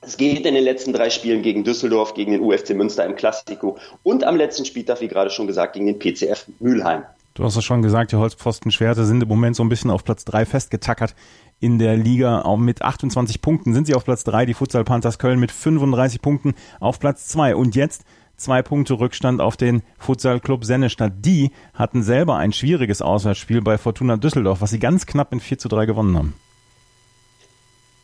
Es 0.00 0.16
geht 0.18 0.44
in 0.44 0.54
den 0.54 0.64
letzten 0.64 0.92
drei 0.92 1.08
Spielen 1.08 1.42
gegen 1.42 1.64
Düsseldorf, 1.64 2.12
gegen 2.12 2.32
den 2.32 2.42
UFC 2.42 2.70
Münster 2.70 3.06
im 3.06 3.16
Klassiko 3.16 3.78
und 4.02 4.24
am 4.24 4.36
letzten 4.36 4.66
Spieltag, 4.66 5.00
wie 5.00 5.08
gerade 5.08 5.30
schon 5.30 5.46
gesagt, 5.46 5.74
gegen 5.74 5.86
den 5.86 5.98
PCF 5.98 6.46
Mülheim. 6.60 7.04
Du 7.34 7.42
hast 7.42 7.56
es 7.56 7.64
schon 7.64 7.82
gesagt, 7.82 8.12
die 8.12 8.16
Holzpfosten-Schwerte 8.16 9.04
sind 9.04 9.20
im 9.20 9.28
Moment 9.28 9.56
so 9.56 9.64
ein 9.64 9.68
bisschen 9.68 9.90
auf 9.90 10.04
Platz 10.04 10.24
drei 10.24 10.46
festgetackert 10.46 11.16
in 11.58 11.80
der 11.80 11.96
Liga. 11.96 12.42
Auch 12.42 12.56
mit 12.56 12.82
28 12.82 13.42
Punkten 13.42 13.74
sind 13.74 13.88
sie 13.88 13.94
auf 13.96 14.04
Platz 14.04 14.22
drei. 14.22 14.46
Die 14.46 14.54
Futsal 14.54 14.84
Panthers 14.84 15.18
Köln 15.18 15.40
mit 15.40 15.50
35 15.50 16.22
Punkten 16.22 16.54
auf 16.78 17.00
Platz 17.00 17.26
zwei. 17.26 17.56
Und 17.56 17.74
jetzt 17.74 18.04
zwei 18.36 18.62
Punkte 18.62 19.00
Rückstand 19.00 19.40
auf 19.40 19.56
den 19.56 19.82
Futsal 19.98 20.38
Club 20.38 20.64
Sennestadt. 20.64 21.12
Die 21.24 21.50
hatten 21.72 22.04
selber 22.04 22.36
ein 22.36 22.52
schwieriges 22.52 23.02
Auswärtsspiel 23.02 23.62
bei 23.62 23.78
Fortuna 23.78 24.16
Düsseldorf, 24.16 24.60
was 24.60 24.70
sie 24.70 24.78
ganz 24.78 25.04
knapp 25.04 25.32
in 25.32 25.40
4 25.40 25.58
zu 25.58 25.68
3 25.68 25.86
gewonnen 25.86 26.16
haben. 26.16 26.34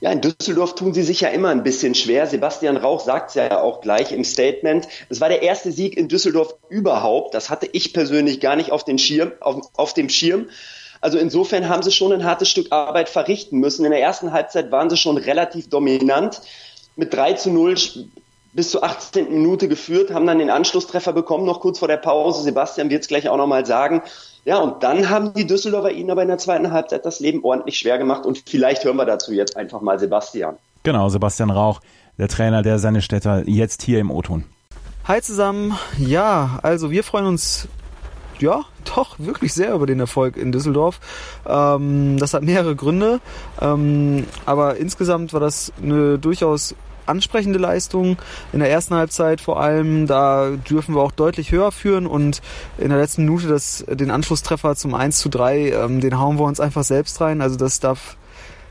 Ja, 0.00 0.10
in 0.12 0.22
Düsseldorf 0.22 0.74
tun 0.74 0.94
sie 0.94 1.02
sich 1.02 1.20
ja 1.20 1.28
immer 1.28 1.50
ein 1.50 1.62
bisschen 1.62 1.94
schwer. 1.94 2.26
Sebastian 2.26 2.78
Rauch 2.78 3.00
sagt 3.00 3.30
es 3.30 3.34
ja 3.34 3.60
auch 3.60 3.82
gleich 3.82 4.12
im 4.12 4.24
Statement. 4.24 4.88
Es 5.10 5.20
war 5.20 5.28
der 5.28 5.42
erste 5.42 5.72
Sieg 5.72 5.94
in 5.96 6.08
Düsseldorf 6.08 6.56
überhaupt. 6.70 7.34
Das 7.34 7.50
hatte 7.50 7.68
ich 7.70 7.92
persönlich 7.92 8.40
gar 8.40 8.56
nicht 8.56 8.72
auf, 8.72 8.82
den 8.82 8.98
Schirm, 8.98 9.32
auf, 9.40 9.60
auf 9.76 9.92
dem 9.92 10.08
Schirm. 10.08 10.48
Also 11.02 11.18
insofern 11.18 11.68
haben 11.68 11.82
sie 11.82 11.92
schon 11.92 12.12
ein 12.12 12.24
hartes 12.24 12.48
Stück 12.48 12.72
Arbeit 12.72 13.10
verrichten 13.10 13.58
müssen. 13.58 13.84
In 13.84 13.90
der 13.90 14.00
ersten 14.00 14.32
Halbzeit 14.32 14.72
waren 14.72 14.88
sie 14.88 14.96
schon 14.96 15.18
relativ 15.18 15.68
dominant. 15.68 16.40
Mit 16.96 17.12
3 17.12 17.34
zu 17.34 17.50
0 17.50 17.76
bis 18.52 18.70
zur 18.70 18.82
18. 18.82 19.30
Minute 19.30 19.68
geführt, 19.68 20.12
haben 20.12 20.26
dann 20.26 20.38
den 20.38 20.50
Anschlusstreffer 20.50 21.12
bekommen, 21.12 21.44
noch 21.44 21.60
kurz 21.60 21.78
vor 21.78 21.88
der 21.88 21.98
Pause. 21.98 22.42
Sebastian 22.42 22.90
wird 22.90 23.02
es 23.02 23.08
gleich 23.08 23.28
auch 23.28 23.36
nochmal 23.36 23.64
sagen. 23.64 24.02
Ja, 24.44 24.58
und 24.58 24.82
dann 24.82 25.08
haben 25.10 25.34
die 25.34 25.46
Düsseldorfer 25.46 25.92
ihnen 25.92 26.10
aber 26.10 26.22
in 26.22 26.28
der 26.28 26.38
zweiten 26.38 26.72
Halbzeit 26.72 27.04
das 27.04 27.20
Leben 27.20 27.44
ordentlich 27.44 27.78
schwer 27.78 27.98
gemacht 27.98 28.24
und 28.24 28.42
vielleicht 28.46 28.84
hören 28.84 28.96
wir 28.96 29.04
dazu 29.04 29.32
jetzt 29.32 29.56
einfach 29.56 29.80
mal 29.80 29.98
Sebastian. 29.98 30.56
Genau, 30.82 31.08
Sebastian 31.08 31.50
Rauch 31.50 31.80
der 32.18 32.28
Trainer 32.28 32.62
der 32.62 32.78
Sennestädter, 32.78 33.48
jetzt 33.48 33.82
hier 33.82 33.98
im 33.98 34.10
O-Ton. 34.10 34.44
Hi 35.04 35.22
zusammen. 35.22 35.76
Ja, 35.98 36.58
also 36.62 36.90
wir 36.90 37.02
freuen 37.02 37.26
uns 37.26 37.66
ja, 38.38 38.64
doch, 38.94 39.18
wirklich 39.18 39.52
sehr 39.52 39.74
über 39.74 39.86
den 39.86 40.00
Erfolg 40.00 40.36
in 40.36 40.52
Düsseldorf. 40.52 41.00
Ähm, 41.46 42.16
das 42.18 42.34
hat 42.34 42.42
mehrere 42.42 42.74
Gründe, 42.76 43.20
ähm, 43.60 44.26
aber 44.46 44.76
insgesamt 44.76 45.32
war 45.32 45.40
das 45.40 45.72
eine 45.82 46.18
durchaus 46.18 46.74
ansprechende 47.10 47.58
Leistung. 47.58 48.16
In 48.52 48.60
der 48.60 48.70
ersten 48.70 48.94
Halbzeit 48.94 49.40
vor 49.40 49.60
allem, 49.60 50.06
da 50.06 50.50
dürfen 50.50 50.94
wir 50.94 51.02
auch 51.02 51.12
deutlich 51.12 51.52
höher 51.52 51.72
führen 51.72 52.06
und 52.06 52.40
in 52.78 52.88
der 52.88 52.98
letzten 52.98 53.24
Minute 53.24 53.48
das, 53.48 53.84
den 53.88 54.10
Anschlusstreffer 54.10 54.76
zum 54.76 54.94
1 54.94 55.18
zu 55.18 55.28
3, 55.28 55.72
ähm, 55.72 56.00
den 56.00 56.18
hauen 56.18 56.38
wir 56.38 56.44
uns 56.44 56.60
einfach 56.60 56.84
selbst 56.84 57.20
rein. 57.20 57.40
Also 57.42 57.56
das 57.56 57.80
darf 57.80 58.16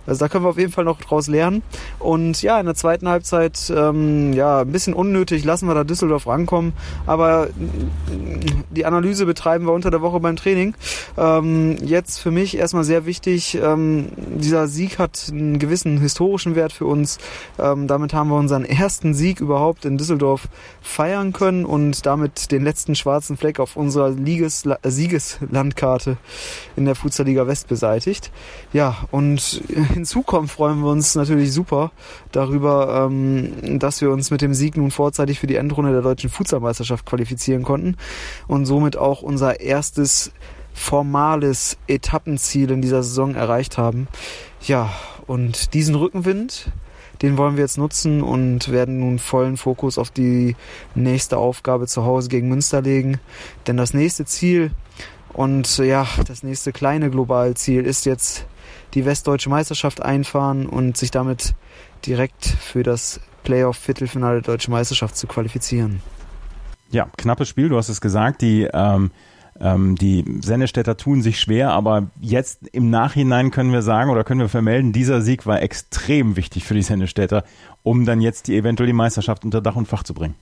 also 0.09 0.25
da 0.25 0.29
können 0.29 0.43
wir 0.43 0.49
auf 0.49 0.57
jeden 0.57 0.71
Fall 0.71 0.83
noch 0.83 0.99
draus 0.99 1.27
lernen. 1.27 1.61
Und 1.99 2.41
ja, 2.41 2.59
in 2.59 2.65
der 2.65 2.75
zweiten 2.75 3.07
Halbzeit, 3.07 3.71
ähm, 3.75 4.33
ja, 4.33 4.61
ein 4.61 4.71
bisschen 4.71 4.93
unnötig, 4.93 5.45
lassen 5.45 5.67
wir 5.67 5.75
da 5.75 5.83
Düsseldorf 5.83 6.27
rankommen. 6.27 6.73
Aber 7.05 7.47
die 8.71 8.85
Analyse 8.85 9.25
betreiben 9.25 9.65
wir 9.65 9.73
unter 9.73 9.91
der 9.91 10.01
Woche 10.01 10.19
beim 10.19 10.35
Training. 10.35 10.73
Ähm, 11.17 11.77
jetzt 11.83 12.19
für 12.19 12.31
mich 12.31 12.57
erstmal 12.57 12.83
sehr 12.83 13.05
wichtig, 13.05 13.57
ähm, 13.61 14.07
dieser 14.17 14.67
Sieg 14.67 14.99
hat 14.99 15.27
einen 15.31 15.59
gewissen 15.59 15.99
historischen 15.99 16.55
Wert 16.55 16.73
für 16.73 16.85
uns. 16.85 17.19
Ähm, 17.59 17.87
damit 17.87 18.13
haben 18.13 18.29
wir 18.29 18.37
unseren 18.37 18.65
ersten 18.65 19.13
Sieg 19.13 19.39
überhaupt 19.39 19.85
in 19.85 19.97
Düsseldorf 19.97 20.47
feiern 20.81 21.33
können 21.33 21.65
und 21.65 22.05
damit 22.05 22.51
den 22.51 22.63
letzten 22.63 22.95
schwarzen 22.95 23.37
Fleck 23.37 23.59
auf 23.59 23.75
unserer 23.75 24.09
Lieges 24.09 24.63
Siegeslandkarte 24.83 26.17
in 26.75 26.85
der 26.85 26.95
Fußballliga 26.95 27.45
West 27.47 27.67
beseitigt. 27.67 28.31
Ja, 28.73 28.97
und 29.11 29.61
hinzukommt, 29.99 30.49
freuen 30.49 30.79
wir 30.81 30.89
uns 30.89 31.15
natürlich 31.15 31.53
super 31.53 31.91
darüber, 32.31 33.05
ähm, 33.05 33.79
dass 33.79 34.01
wir 34.01 34.11
uns 34.11 34.31
mit 34.31 34.41
dem 34.41 34.53
Sieg 34.53 34.77
nun 34.77 34.91
vorzeitig 34.91 35.39
für 35.39 35.47
die 35.47 35.55
Endrunde 35.55 35.91
der 35.91 36.01
deutschen 36.01 36.29
Futsalmeisterschaft 36.29 37.05
qualifizieren 37.05 37.63
konnten 37.63 37.97
und 38.47 38.65
somit 38.65 38.97
auch 38.97 39.21
unser 39.21 39.59
erstes 39.59 40.31
formales 40.73 41.77
Etappenziel 41.87 42.71
in 42.71 42.81
dieser 42.81 43.03
Saison 43.03 43.35
erreicht 43.35 43.77
haben. 43.77 44.07
Ja, 44.61 44.89
und 45.27 45.73
diesen 45.73 45.95
Rückenwind, 45.95 46.71
den 47.21 47.37
wollen 47.37 47.57
wir 47.57 47.63
jetzt 47.63 47.77
nutzen 47.77 48.21
und 48.21 48.71
werden 48.71 48.99
nun 48.99 49.19
vollen 49.19 49.57
Fokus 49.57 49.97
auf 49.97 50.09
die 50.09 50.55
nächste 50.95 51.37
Aufgabe 51.37 51.87
zu 51.87 52.05
Hause 52.05 52.29
gegen 52.29 52.47
Münster 52.47 52.81
legen. 52.81 53.19
Denn 53.67 53.75
das 53.75 53.93
nächste 53.93 54.25
Ziel 54.25 54.71
und 55.33 55.77
ja, 55.77 56.07
das 56.25 56.43
nächste 56.43 56.71
kleine 56.71 57.09
Globalziel 57.09 57.85
ist 57.85 58.05
jetzt 58.05 58.45
die 58.93 59.05
Westdeutsche 59.05 59.49
Meisterschaft 59.49 60.01
einfahren 60.01 60.65
und 60.65 60.97
sich 60.97 61.11
damit 61.11 61.53
direkt 62.05 62.45
für 62.45 62.83
das 62.83 63.19
Playoff-Viertelfinale 63.43 64.41
der 64.41 64.53
Deutschen 64.53 64.71
Meisterschaft 64.71 65.17
zu 65.17 65.27
qualifizieren. 65.27 66.01
Ja, 66.91 67.07
knappes 67.17 67.49
Spiel, 67.49 67.69
du 67.69 67.77
hast 67.77 67.89
es 67.89 68.01
gesagt. 68.01 68.41
Die, 68.41 68.67
ähm, 68.73 69.11
ähm, 69.59 69.95
die 69.95 70.25
Sennestädter 70.41 70.97
tun 70.97 71.21
sich 71.21 71.39
schwer, 71.39 71.71
aber 71.71 72.07
jetzt 72.19 72.67
im 72.71 72.89
Nachhinein 72.89 73.51
können 73.51 73.71
wir 73.71 73.81
sagen 73.81 74.09
oder 74.09 74.23
können 74.23 74.39
wir 74.39 74.49
vermelden, 74.49 74.91
dieser 74.91 75.21
Sieg 75.21 75.45
war 75.45 75.61
extrem 75.61 76.35
wichtig 76.35 76.65
für 76.65 76.73
die 76.73 76.81
Sennestädter, 76.81 77.43
um 77.83 78.05
dann 78.05 78.21
jetzt 78.21 78.47
die 78.47 78.57
eventuell 78.57 78.87
die 78.87 78.93
Meisterschaft 78.93 79.45
unter 79.45 79.61
Dach 79.61 79.75
und 79.75 79.87
Fach 79.87 80.03
zu 80.03 80.13
bringen. 80.13 80.35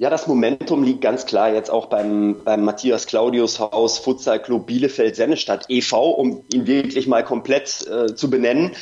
Ja, 0.00 0.08
das 0.08 0.26
Momentum 0.26 0.82
liegt 0.82 1.02
ganz 1.02 1.26
klar 1.26 1.52
jetzt 1.52 1.70
auch 1.70 1.84
beim, 1.84 2.36
beim 2.42 2.64
Matthias 2.64 3.06
Claudius 3.06 3.60
Haus 3.60 3.98
Futsal 3.98 4.40
Club 4.40 4.66
Bielefeld 4.66 5.14
Sennestadt 5.14 5.66
e.V., 5.68 6.12
um 6.12 6.42
ihn 6.54 6.66
wirklich 6.66 7.06
mal 7.06 7.22
komplett 7.22 7.86
äh, 7.86 8.14
zu 8.14 8.30
benennen. 8.30 8.72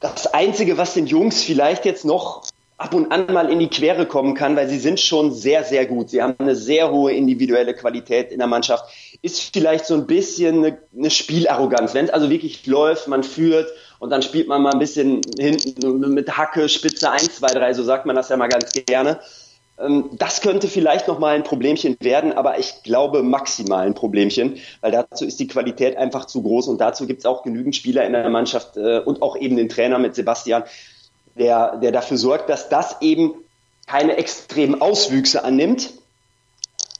Das 0.00 0.26
Einzige, 0.26 0.76
was 0.76 0.92
den 0.92 1.06
Jungs 1.06 1.42
vielleicht 1.42 1.86
jetzt 1.86 2.04
noch 2.04 2.42
ab 2.76 2.92
und 2.92 3.10
an 3.10 3.32
mal 3.32 3.50
in 3.50 3.60
die 3.60 3.68
Quere 3.68 4.04
kommen 4.04 4.34
kann, 4.34 4.56
weil 4.56 4.68
sie 4.68 4.78
sind 4.78 5.00
schon 5.00 5.32
sehr, 5.32 5.64
sehr 5.64 5.86
gut. 5.86 6.10
Sie 6.10 6.20
haben 6.20 6.34
eine 6.36 6.54
sehr 6.54 6.92
hohe 6.92 7.12
individuelle 7.12 7.72
Qualität 7.72 8.30
in 8.30 8.40
der 8.40 8.46
Mannschaft. 8.46 8.84
Ist 9.22 9.50
vielleicht 9.54 9.86
so 9.86 9.94
ein 9.94 10.06
bisschen 10.06 10.58
eine, 10.58 10.78
eine 10.94 11.08
Spielarroganz. 11.08 11.94
Wenn 11.94 12.04
es 12.04 12.10
also 12.10 12.28
wirklich 12.28 12.66
läuft, 12.66 13.08
man 13.08 13.22
führt 13.22 13.72
und 13.98 14.10
dann 14.10 14.20
spielt 14.20 14.48
man 14.48 14.60
mal 14.60 14.74
ein 14.74 14.80
bisschen 14.80 15.22
hinten 15.38 16.12
mit 16.12 16.36
Hacke, 16.36 16.68
Spitze 16.68 17.10
1, 17.10 17.36
2, 17.36 17.46
3, 17.54 17.72
so 17.72 17.84
sagt 17.84 18.04
man 18.04 18.16
das 18.16 18.28
ja 18.28 18.36
mal 18.36 18.48
ganz 18.48 18.70
gerne. 18.84 19.18
Ähm, 19.80 20.10
das 20.12 20.40
könnte 20.40 20.68
vielleicht 20.68 21.08
nochmal 21.08 21.34
ein 21.34 21.44
Problemchen 21.44 21.96
werden, 22.00 22.32
aber 22.32 22.58
ich 22.58 22.82
glaube 22.82 23.22
maximal 23.22 23.86
ein 23.86 23.94
Problemchen, 23.94 24.58
weil 24.80 24.92
dazu 24.92 25.24
ist 25.24 25.40
die 25.40 25.46
Qualität 25.46 25.96
einfach 25.96 26.26
zu 26.26 26.42
groß 26.42 26.68
und 26.68 26.80
dazu 26.80 27.06
gibt 27.06 27.20
es 27.20 27.26
auch 27.26 27.42
genügend 27.42 27.74
Spieler 27.74 28.04
in 28.04 28.12
der 28.12 28.28
Mannschaft 28.28 28.76
äh, 28.76 29.00
und 29.00 29.22
auch 29.22 29.36
eben 29.36 29.56
den 29.56 29.68
Trainer 29.68 29.98
mit 29.98 30.14
Sebastian, 30.14 30.64
der, 31.36 31.76
der 31.76 31.92
dafür 31.92 32.16
sorgt, 32.16 32.50
dass 32.50 32.68
das 32.68 33.00
eben 33.00 33.34
keine 33.86 34.16
extremen 34.16 34.80
Auswüchse 34.80 35.44
annimmt. 35.44 35.90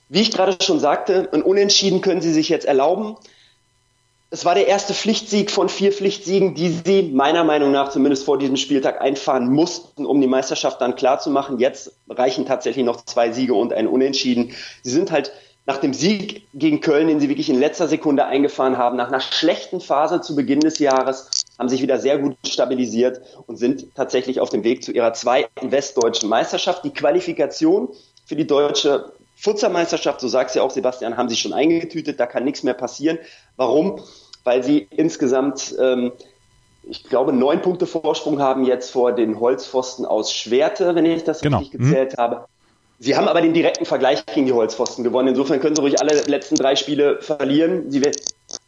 Wie 0.08 0.22
ich 0.22 0.32
gerade 0.32 0.56
schon 0.64 0.80
sagte, 0.80 1.28
ein 1.32 1.42
Unentschieden 1.42 2.00
können 2.00 2.20
sie 2.20 2.32
sich 2.32 2.48
jetzt 2.48 2.66
erlauben. 2.66 3.16
Es 4.32 4.44
war 4.44 4.54
der 4.54 4.68
erste 4.68 4.94
Pflichtsieg 4.94 5.50
von 5.50 5.68
vier 5.68 5.90
Pflichtsiegen, 5.90 6.54
die 6.54 6.68
sie 6.68 7.10
meiner 7.12 7.42
Meinung 7.42 7.72
nach 7.72 7.88
zumindest 7.88 8.24
vor 8.24 8.38
diesem 8.38 8.56
Spieltag 8.56 9.00
einfahren 9.00 9.52
mussten, 9.52 10.06
um 10.06 10.20
die 10.20 10.28
Meisterschaft 10.28 10.80
dann 10.80 10.94
klar 10.94 11.18
zu 11.18 11.30
machen. 11.30 11.58
Jetzt 11.58 11.96
reichen 12.08 12.46
tatsächlich 12.46 12.84
noch 12.84 13.04
zwei 13.04 13.32
Siege 13.32 13.54
und 13.54 13.72
ein 13.72 13.88
Unentschieden. 13.88 14.52
Sie 14.84 14.90
sind 14.92 15.10
halt 15.10 15.32
nach 15.66 15.78
dem 15.78 15.92
Sieg 15.92 16.46
gegen 16.54 16.80
Köln, 16.80 17.08
den 17.08 17.18
sie 17.18 17.28
wirklich 17.28 17.50
in 17.50 17.58
letzter 17.58 17.88
Sekunde 17.88 18.24
eingefahren 18.24 18.78
haben, 18.78 18.96
nach 18.96 19.08
einer 19.08 19.20
schlechten 19.20 19.80
Phase 19.80 20.20
zu 20.20 20.36
Beginn 20.36 20.60
des 20.60 20.78
Jahres, 20.78 21.28
haben 21.58 21.68
sich 21.68 21.82
wieder 21.82 21.98
sehr 21.98 22.18
gut 22.18 22.36
stabilisiert 22.46 23.20
und 23.48 23.56
sind 23.56 23.94
tatsächlich 23.96 24.38
auf 24.38 24.50
dem 24.50 24.62
Weg 24.62 24.84
zu 24.84 24.92
ihrer 24.92 25.12
zweiten 25.12 25.72
westdeutschen 25.72 26.28
Meisterschaft. 26.28 26.84
Die 26.84 26.90
Qualifikation 26.90 27.88
für 28.26 28.36
die 28.36 28.46
deutsche 28.46 29.12
Futsalmeisterschaft, 29.40 30.20
so 30.20 30.28
sagt 30.28 30.54
ja 30.54 30.62
auch 30.62 30.70
Sebastian, 30.70 31.16
haben 31.16 31.30
sie 31.30 31.36
schon 31.36 31.54
eingetütet, 31.54 32.20
da 32.20 32.26
kann 32.26 32.44
nichts 32.44 32.62
mehr 32.62 32.74
passieren. 32.74 33.18
Warum? 33.60 34.00
Weil 34.42 34.64
sie 34.64 34.88
insgesamt, 34.90 35.74
ähm, 35.78 36.12
ich 36.82 37.04
glaube, 37.04 37.34
neun 37.34 37.60
Punkte 37.60 37.86
Vorsprung 37.86 38.40
haben 38.40 38.64
jetzt 38.64 38.90
vor 38.90 39.12
den 39.12 39.38
Holzpfosten 39.38 40.06
aus 40.06 40.32
Schwerte, 40.32 40.94
wenn 40.94 41.04
ich 41.04 41.24
das 41.24 41.42
genau. 41.42 41.58
richtig 41.58 41.78
gezählt 41.78 42.16
mhm. 42.16 42.22
habe. 42.22 42.44
Sie 42.98 43.16
haben 43.16 43.28
aber 43.28 43.42
den 43.42 43.52
direkten 43.52 43.84
Vergleich 43.84 44.24
gegen 44.24 44.46
die 44.46 44.54
Holzpfosten 44.54 45.04
gewonnen. 45.04 45.28
Insofern 45.28 45.60
können 45.60 45.76
sie 45.76 45.82
ruhig 45.82 46.00
alle 46.00 46.22
letzten 46.22 46.56
drei 46.56 46.74
Spiele 46.74 47.20
verlieren. 47.20 47.90
Sie, 47.90 48.00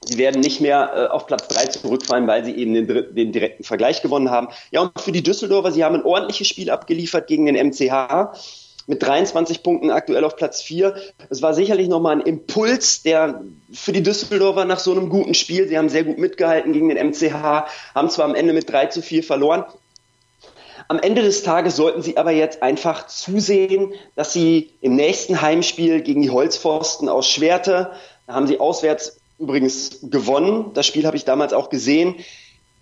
sie 0.04 0.18
werden 0.18 0.42
nicht 0.42 0.60
mehr 0.60 0.92
äh, 0.94 1.06
auf 1.06 1.26
Platz 1.26 1.48
drei 1.48 1.64
zurückfallen, 1.64 2.26
weil 2.26 2.44
sie 2.44 2.52
eben 2.52 2.74
den, 2.74 3.14
den, 3.14 3.32
direkten 3.32 3.64
Vergleich 3.64 4.02
gewonnen 4.02 4.30
haben. 4.30 4.48
Ja, 4.72 4.82
und 4.82 5.00
für 5.00 5.12
die 5.12 5.22
Düsseldorfer, 5.22 5.72
sie 5.72 5.84
haben 5.84 5.94
ein 5.94 6.04
ordentliches 6.04 6.48
Spiel 6.48 6.70
abgeliefert 6.70 7.28
gegen 7.28 7.46
den 7.46 7.56
MCH 7.56 8.36
mit 8.86 9.02
23 9.02 9.62
Punkten 9.62 9.90
aktuell 9.90 10.24
auf 10.24 10.36
Platz 10.36 10.62
4. 10.62 10.94
Es 11.30 11.42
war 11.42 11.54
sicherlich 11.54 11.88
nochmal 11.88 12.16
ein 12.16 12.20
Impuls, 12.22 13.02
der 13.02 13.42
für 13.72 13.92
die 13.92 14.02
Düsseldorfer 14.02 14.64
nach 14.64 14.78
so 14.78 14.92
einem 14.92 15.08
guten 15.08 15.34
Spiel, 15.34 15.68
sie 15.68 15.78
haben 15.78 15.88
sehr 15.88 16.04
gut 16.04 16.18
mitgehalten 16.18 16.72
gegen 16.72 16.88
den 16.88 16.98
MCH, 16.98 17.66
haben 17.94 18.10
zwar 18.10 18.24
am 18.24 18.34
Ende 18.34 18.52
mit 18.52 18.70
3 18.70 18.86
zu 18.86 19.02
4 19.02 19.22
verloren. 19.22 19.64
Am 20.88 20.98
Ende 20.98 21.22
des 21.22 21.42
Tages 21.42 21.76
sollten 21.76 22.02
sie 22.02 22.16
aber 22.16 22.32
jetzt 22.32 22.62
einfach 22.62 23.06
zusehen, 23.06 23.94
dass 24.16 24.32
sie 24.32 24.70
im 24.80 24.96
nächsten 24.96 25.40
Heimspiel 25.40 26.02
gegen 26.02 26.22
die 26.22 26.30
Holzpfosten 26.30 27.08
aus 27.08 27.28
Schwerte, 27.28 27.92
da 28.26 28.34
haben 28.34 28.46
sie 28.46 28.60
auswärts 28.60 29.18
übrigens 29.38 30.00
gewonnen, 30.02 30.72
das 30.74 30.86
Spiel 30.86 31.06
habe 31.06 31.16
ich 31.16 31.24
damals 31.24 31.52
auch 31.52 31.70
gesehen, 31.70 32.16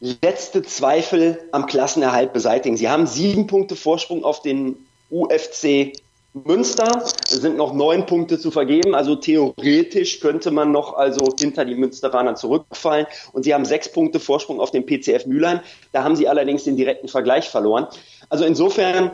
letzte 0.01 0.63
Zweifel 0.63 1.39
am 1.53 1.67
Klassenerhalt 1.67 2.33
beseitigen. 2.33 2.77
Sie 2.77 2.89
haben 2.89 3.07
sieben 3.07 3.47
Punkte 3.47 3.77
Vorsprung 3.77 4.25
auf 4.25 4.41
den 4.43 4.87
UFC 5.11 5.93
Münster. 6.33 7.03
Es 7.05 7.31
sind 7.31 7.57
noch 7.57 7.73
neun 7.75 8.07
Punkte 8.07 8.39
zu 8.39 8.51
vergeben. 8.51 8.95
Also 8.95 9.17
theoretisch 9.17 10.21
könnte 10.21 10.51
man 10.51 10.71
noch 10.71 10.95
also 10.95 11.35
hinter 11.39 11.65
die 11.65 11.75
Münsteraner 11.75 12.37
zurückfallen. 12.37 13.07
Und 13.33 13.43
sie 13.43 13.53
haben 13.53 13.65
sechs 13.65 13.91
Punkte 13.91 14.21
Vorsprung 14.21 14.61
auf 14.61 14.71
den 14.71 14.87
PCF 14.87 15.27
Mülheim. 15.27 15.61
Da 15.93 16.05
haben 16.05 16.17
sie 16.17 16.29
allerdings 16.29 16.65
den 16.65 16.77
direkten 16.77 17.09
Vergleich 17.09 17.49
verloren. 17.49 17.87
Also 18.29 18.45
insofern 18.45 19.11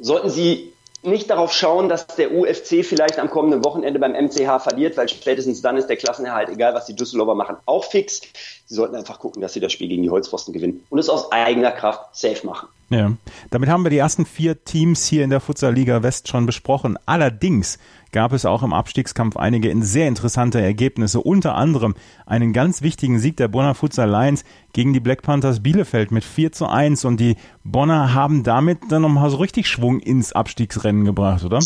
sollten 0.00 0.30
sie 0.30 0.72
nicht 1.04 1.30
darauf 1.30 1.52
schauen, 1.52 1.88
dass 1.88 2.06
der 2.06 2.32
UFC 2.32 2.84
vielleicht 2.84 3.18
am 3.18 3.30
kommenden 3.30 3.64
Wochenende 3.64 4.00
beim 4.00 4.12
MCH 4.12 4.62
verliert, 4.62 4.96
weil 4.96 5.08
spätestens 5.08 5.60
dann 5.60 5.76
ist 5.76 5.86
der 5.86 5.96
Klassenerhalt, 5.96 6.48
egal 6.48 6.74
was 6.74 6.86
die 6.86 6.96
Düsseldorfer 6.96 7.34
machen, 7.34 7.56
auch 7.66 7.84
fix. 7.84 8.22
Sie 8.66 8.74
sollten 8.74 8.96
einfach 8.96 9.18
gucken, 9.18 9.42
dass 9.42 9.52
sie 9.52 9.60
das 9.60 9.72
Spiel 9.72 9.88
gegen 9.88 10.02
die 10.02 10.10
Holzpfosten 10.10 10.54
gewinnen 10.54 10.84
und 10.88 10.98
es 10.98 11.08
aus 11.08 11.30
eigener 11.32 11.70
Kraft 11.70 12.16
safe 12.16 12.46
machen. 12.46 12.68
Ja, 12.90 13.12
damit 13.50 13.68
haben 13.68 13.82
wir 13.82 13.90
die 13.90 13.98
ersten 13.98 14.24
vier 14.24 14.64
Teams 14.64 15.06
hier 15.06 15.24
in 15.24 15.30
der 15.30 15.40
Futsal 15.40 15.74
Liga 15.74 16.02
West 16.02 16.28
schon 16.28 16.46
besprochen. 16.46 16.98
Allerdings 17.06 17.78
gab 18.12 18.32
es 18.32 18.44
auch 18.44 18.62
im 18.62 18.72
Abstiegskampf 18.72 19.36
einige 19.36 19.74
sehr 19.82 20.06
interessante 20.06 20.60
Ergebnisse, 20.60 21.20
unter 21.20 21.56
anderem 21.56 21.94
einen 22.24 22.52
ganz 22.52 22.82
wichtigen 22.82 23.18
Sieg 23.18 23.36
der 23.36 23.48
Bonner 23.48 23.74
Futsal 23.74 24.08
Lions 24.08 24.44
gegen 24.72 24.92
die 24.92 25.00
Black 25.00 25.22
Panthers 25.22 25.62
Bielefeld 25.62 26.12
mit 26.12 26.24
4 26.24 26.52
zu 26.52 26.66
1 26.66 27.04
und 27.04 27.18
die 27.18 27.36
Bonner 27.64 28.14
haben 28.14 28.44
damit 28.44 28.78
dann 28.90 29.02
nochmal 29.02 29.30
so 29.30 29.38
richtig 29.38 29.66
Schwung 29.66 30.00
ins 30.00 30.32
Abstiegsrennen 30.32 31.04
gebracht, 31.04 31.44
oder? 31.44 31.58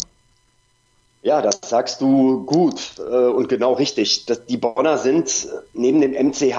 Ja, 1.23 1.43
das 1.43 1.61
sagst 1.65 2.01
du 2.01 2.45
gut 2.45 2.93
äh, 2.99 3.03
und 3.03 3.49
genau 3.49 3.73
richtig. 3.73 4.27
Die 4.49 4.57
Bonner 4.57 4.99
sind 4.99 5.49
neben 5.75 6.01
dem 6.01 6.13
MCH 6.13 6.57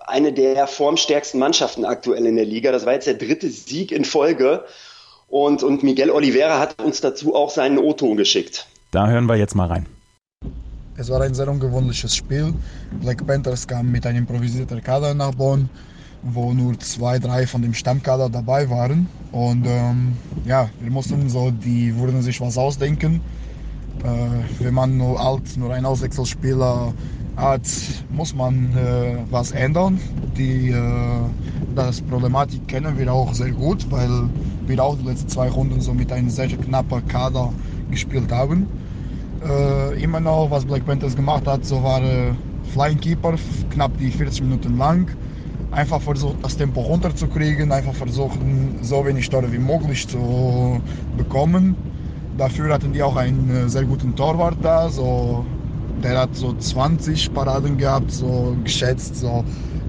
eine 0.00 0.32
der 0.32 0.66
formstärksten 0.66 1.40
Mannschaften 1.40 1.84
aktuell 1.84 2.26
in 2.26 2.36
der 2.36 2.44
Liga. 2.44 2.72
Das 2.72 2.86
war 2.86 2.94
jetzt 2.94 3.06
der 3.06 3.14
dritte 3.14 3.48
Sieg 3.48 3.92
in 3.92 4.04
Folge. 4.04 4.64
Und, 5.28 5.62
und 5.62 5.82
Miguel 5.82 6.10
Oliveira 6.10 6.58
hat 6.58 6.80
uns 6.82 7.00
dazu 7.00 7.34
auch 7.34 7.50
seinen 7.50 7.78
O-Ton 7.78 8.16
geschickt. 8.16 8.66
Da 8.92 9.08
hören 9.08 9.26
wir 9.26 9.36
jetzt 9.36 9.54
mal 9.56 9.66
rein. 9.66 9.86
Es 10.96 11.10
war 11.10 11.20
ein 11.20 11.34
sehr 11.34 11.48
ungewöhnliches 11.48 12.14
Spiel. 12.14 12.54
Black 13.02 13.26
Panthers 13.26 13.66
kam 13.66 13.90
mit 13.90 14.06
einem 14.06 14.18
improvisierten 14.18 14.82
Kader 14.82 15.14
nach 15.14 15.34
Bonn, 15.34 15.68
wo 16.22 16.52
nur 16.52 16.78
zwei, 16.78 17.18
drei 17.18 17.46
von 17.46 17.62
dem 17.62 17.74
Stammkader 17.74 18.30
dabei 18.30 18.70
waren. 18.70 19.08
Und 19.32 19.66
ähm, 19.66 20.16
ja, 20.44 20.70
wir 20.80 20.90
mussten 20.90 21.28
so, 21.28 21.50
die 21.50 21.94
würden 21.98 22.22
sich 22.22 22.40
was 22.40 22.56
ausdenken. 22.56 23.20
Äh, 24.04 24.64
wenn 24.64 24.74
man 24.74 24.96
nur 24.96 25.20
alt, 25.20 25.56
nur 25.56 25.72
ein 25.72 25.84
Auswechselspieler 25.84 26.92
hat, 27.36 27.68
muss 28.10 28.34
man 28.34 28.76
äh, 28.76 29.16
was 29.30 29.52
ändern. 29.52 30.00
Die 30.36 30.70
äh, 30.70 31.20
das 31.74 32.00
Problematik 32.00 32.66
kennen 32.68 32.98
wir 32.98 33.12
auch 33.12 33.34
sehr 33.34 33.50
gut, 33.50 33.90
weil 33.90 34.30
wir 34.66 34.82
auch 34.82 34.96
die 34.96 35.04
letzten 35.04 35.28
zwei 35.28 35.48
Runden 35.48 35.80
so 35.80 35.92
mit 35.92 36.10
einem 36.10 36.30
sehr 36.30 36.48
knappen 36.48 37.06
Kader 37.06 37.52
gespielt 37.90 38.32
haben. 38.32 38.66
Äh, 39.46 40.02
immer 40.02 40.20
noch, 40.20 40.50
was 40.50 40.64
Black 40.64 40.86
Panthers 40.86 41.14
gemacht 41.14 41.46
hat, 41.46 41.64
so 41.64 41.82
war 41.82 42.02
äh, 42.02 42.32
Flying 42.72 42.98
Keeper, 42.98 43.34
knapp 43.70 43.96
die 43.98 44.10
40 44.10 44.42
Minuten 44.42 44.78
lang. 44.78 45.08
Einfach 45.70 46.00
versucht, 46.00 46.36
das 46.42 46.56
Tempo 46.56 46.80
runterzukriegen, 46.80 47.70
einfach 47.70 47.94
versuchen, 47.94 48.78
so 48.80 49.04
wenig 49.04 49.28
Tore 49.28 49.52
wie 49.52 49.58
möglich 49.58 50.08
zu 50.08 50.80
bekommen. 51.18 51.76
Dafür 52.38 52.72
hatten 52.72 52.92
die 52.92 53.02
auch 53.02 53.16
einen 53.16 53.50
äh, 53.50 53.68
sehr 53.68 53.84
guten 53.84 54.14
Torwart 54.14 54.56
da, 54.60 54.90
so 54.90 55.44
der 56.02 56.20
hat 56.20 56.36
so 56.36 56.54
20 56.54 57.32
Paraden 57.32 57.78
gehabt, 57.78 58.12
so 58.12 58.56
geschätzt, 58.62 59.16
so, 59.16 59.42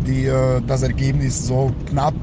die 0.06 0.26
äh, 0.26 0.62
das 0.66 0.82
Ergebnis 0.82 1.46
so 1.46 1.72
knapp 1.90 2.16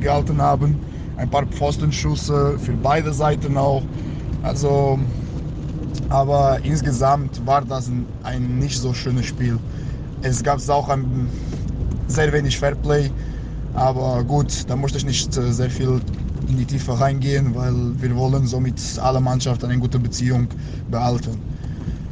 gehalten 0.00 0.40
haben. 0.40 0.78
Ein 1.16 1.28
paar 1.28 1.46
Pfostenschüsse 1.46 2.58
für 2.58 2.72
beide 2.74 3.12
Seiten 3.12 3.56
auch. 3.56 3.82
Also, 4.42 4.98
aber 6.10 6.60
insgesamt 6.62 7.44
war 7.44 7.62
das 7.62 7.90
ein, 8.22 8.58
nicht 8.58 8.78
so 8.78 8.94
schönes 8.94 9.26
Spiel. 9.26 9.58
Es 10.22 10.42
gab 10.42 10.60
auch 10.68 10.88
ein, 10.88 11.28
sehr 12.06 12.32
wenig 12.32 12.56
Fairplay, 12.56 13.10
aber 13.74 14.22
gut, 14.22 14.64
da 14.68 14.76
musste 14.76 14.98
ich 14.98 15.04
nicht 15.04 15.36
äh, 15.36 15.52
sehr 15.52 15.70
viel 15.70 16.00
in 16.48 16.56
die 16.58 16.64
Tiefe 16.64 16.98
reingehen, 16.98 17.54
weil 17.54 17.74
wir 18.00 18.16
wollen 18.16 18.46
so 18.46 18.60
mit 18.60 18.80
aller 19.00 19.20
Mannschaft 19.20 19.64
eine 19.64 19.78
gute 19.78 19.98
Beziehung 19.98 20.48
behalten. 20.90 21.40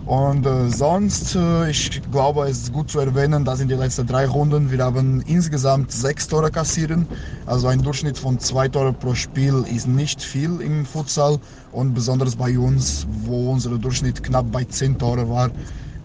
Und 0.07 0.45
äh, 0.45 0.69
sonst, 0.69 1.35
äh, 1.35 1.71
ich 1.71 2.03
glaube, 2.13 2.47
es 2.47 2.65
ist 2.65 2.73
gut 2.75 2.91
zu 2.91 3.01
erwähnen, 3.01 3.45
dass 3.47 3.61
in 3.61 3.69
den 3.69 3.79
letzten 3.79 4.07
drei 4.07 4.27
Runden 4.27 4.71
wir 4.71 4.85
haben 4.85 5.23
insgesamt 5.23 5.93
sechs 5.93 6.29
Tore 6.29 6.51
kassieren. 6.51 7.07
Also 7.47 7.69
ein 7.69 7.83
Durchschnitt 7.83 8.19
von 8.19 8.39
zwei 8.39 8.69
Tore 8.69 8.93
pro 8.93 9.15
Spiel 9.15 9.65
ist 9.75 9.89
nicht 9.89 10.23
viel 10.23 10.61
im 10.61 10.85
Futsal 10.85 11.39
und 11.73 11.95
besonders 11.95 12.37
bei 12.37 12.59
uns, 12.59 13.07
wo 13.25 13.51
unser 13.53 13.79
Durchschnitt 13.79 14.23
knapp 14.23 14.53
bei 14.53 14.65
zehn 14.65 14.99
Tore 14.99 15.27
war. 15.31 15.51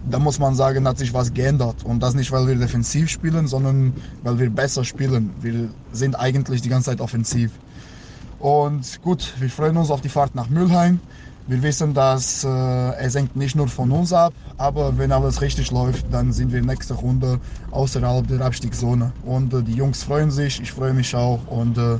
Da 0.09 0.17
muss 0.17 0.39
man 0.39 0.55
sagen, 0.55 0.87
hat 0.87 0.97
sich 0.97 1.13
was 1.13 1.33
geändert. 1.33 1.83
Und 1.83 2.01
das 2.01 2.13
nicht, 2.13 2.31
weil 2.31 2.47
wir 2.47 2.55
defensiv 2.55 3.09
spielen, 3.09 3.47
sondern 3.47 3.93
weil 4.23 4.39
wir 4.39 4.49
besser 4.49 4.85
spielen. 4.85 5.31
Wir 5.41 5.67
sind 5.91 6.17
eigentlich 6.17 6.61
die 6.61 6.69
ganze 6.69 6.91
Zeit 6.91 7.01
offensiv. 7.01 7.51
Und 8.39 9.01
gut, 9.01 9.33
wir 9.39 9.49
freuen 9.49 9.77
uns 9.77 9.91
auf 9.91 10.01
die 10.01 10.09
Fahrt 10.09 10.35
nach 10.35 10.49
Mülheim. 10.49 10.99
Wir 11.47 11.63
wissen, 11.63 11.95
dass 11.95 12.43
äh, 12.43 12.93
es 12.99 13.15
hängt 13.15 13.35
nicht 13.35 13.55
nur 13.55 13.67
von 13.67 13.89
uns 13.91 14.13
ab, 14.13 14.33
aber 14.57 14.95
wenn 14.99 15.11
alles 15.11 15.41
richtig 15.41 15.71
läuft, 15.71 16.05
dann 16.11 16.31
sind 16.31 16.53
wir 16.53 16.61
nächste 16.61 16.93
Runde 16.93 17.39
außerhalb 17.71 18.27
der 18.27 18.41
Abstiegszone. 18.41 19.11
Und 19.25 19.51
äh, 19.53 19.63
die 19.63 19.73
Jungs 19.73 20.03
freuen 20.03 20.29
sich, 20.29 20.61
ich 20.61 20.71
freue 20.71 20.93
mich 20.93 21.15
auch 21.15 21.39
und 21.47 21.77
äh, 21.79 21.97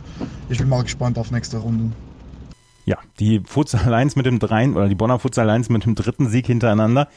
ich 0.49 0.59
bin 0.59 0.69
mal 0.69 0.83
gespannt 0.83 1.17
auf 1.17 1.31
nächste 1.31 1.57
Runde. 1.57 1.91
Ja, 2.85 2.97
die 3.19 3.41
Futsal 3.43 3.89
Lions 3.89 4.15
mit 4.15 4.27
dem 4.27 4.37
dreien 4.37 4.75
oder 4.75 4.87
die 4.87 4.95
Bonner 4.95 5.17
Futsal 5.17 5.47
Lions 5.47 5.69
mit 5.69 5.83
dem 5.83 5.95
dritten 5.95 6.29
Sieg 6.29 6.45
hintereinander. 6.45 7.07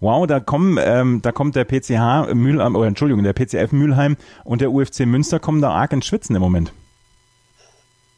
Wow, 0.00 0.26
da 0.26 0.40
kommen, 0.40 0.78
ähm, 0.80 1.20
da 1.20 1.30
kommt 1.30 1.56
der 1.56 1.64
PCH 1.64 2.34
Mülheim, 2.34 2.74
oder 2.74 2.88
Entschuldigung, 2.88 3.22
der 3.22 3.34
PCF 3.34 3.70
Mülheim 3.72 4.16
und 4.44 4.62
der 4.62 4.72
UFC 4.72 5.00
Münster 5.00 5.38
kommen 5.38 5.60
da 5.60 5.70
arg 5.70 5.92
ins 5.92 6.06
Schwitzen 6.06 6.34
im 6.34 6.40
Moment. 6.40 6.72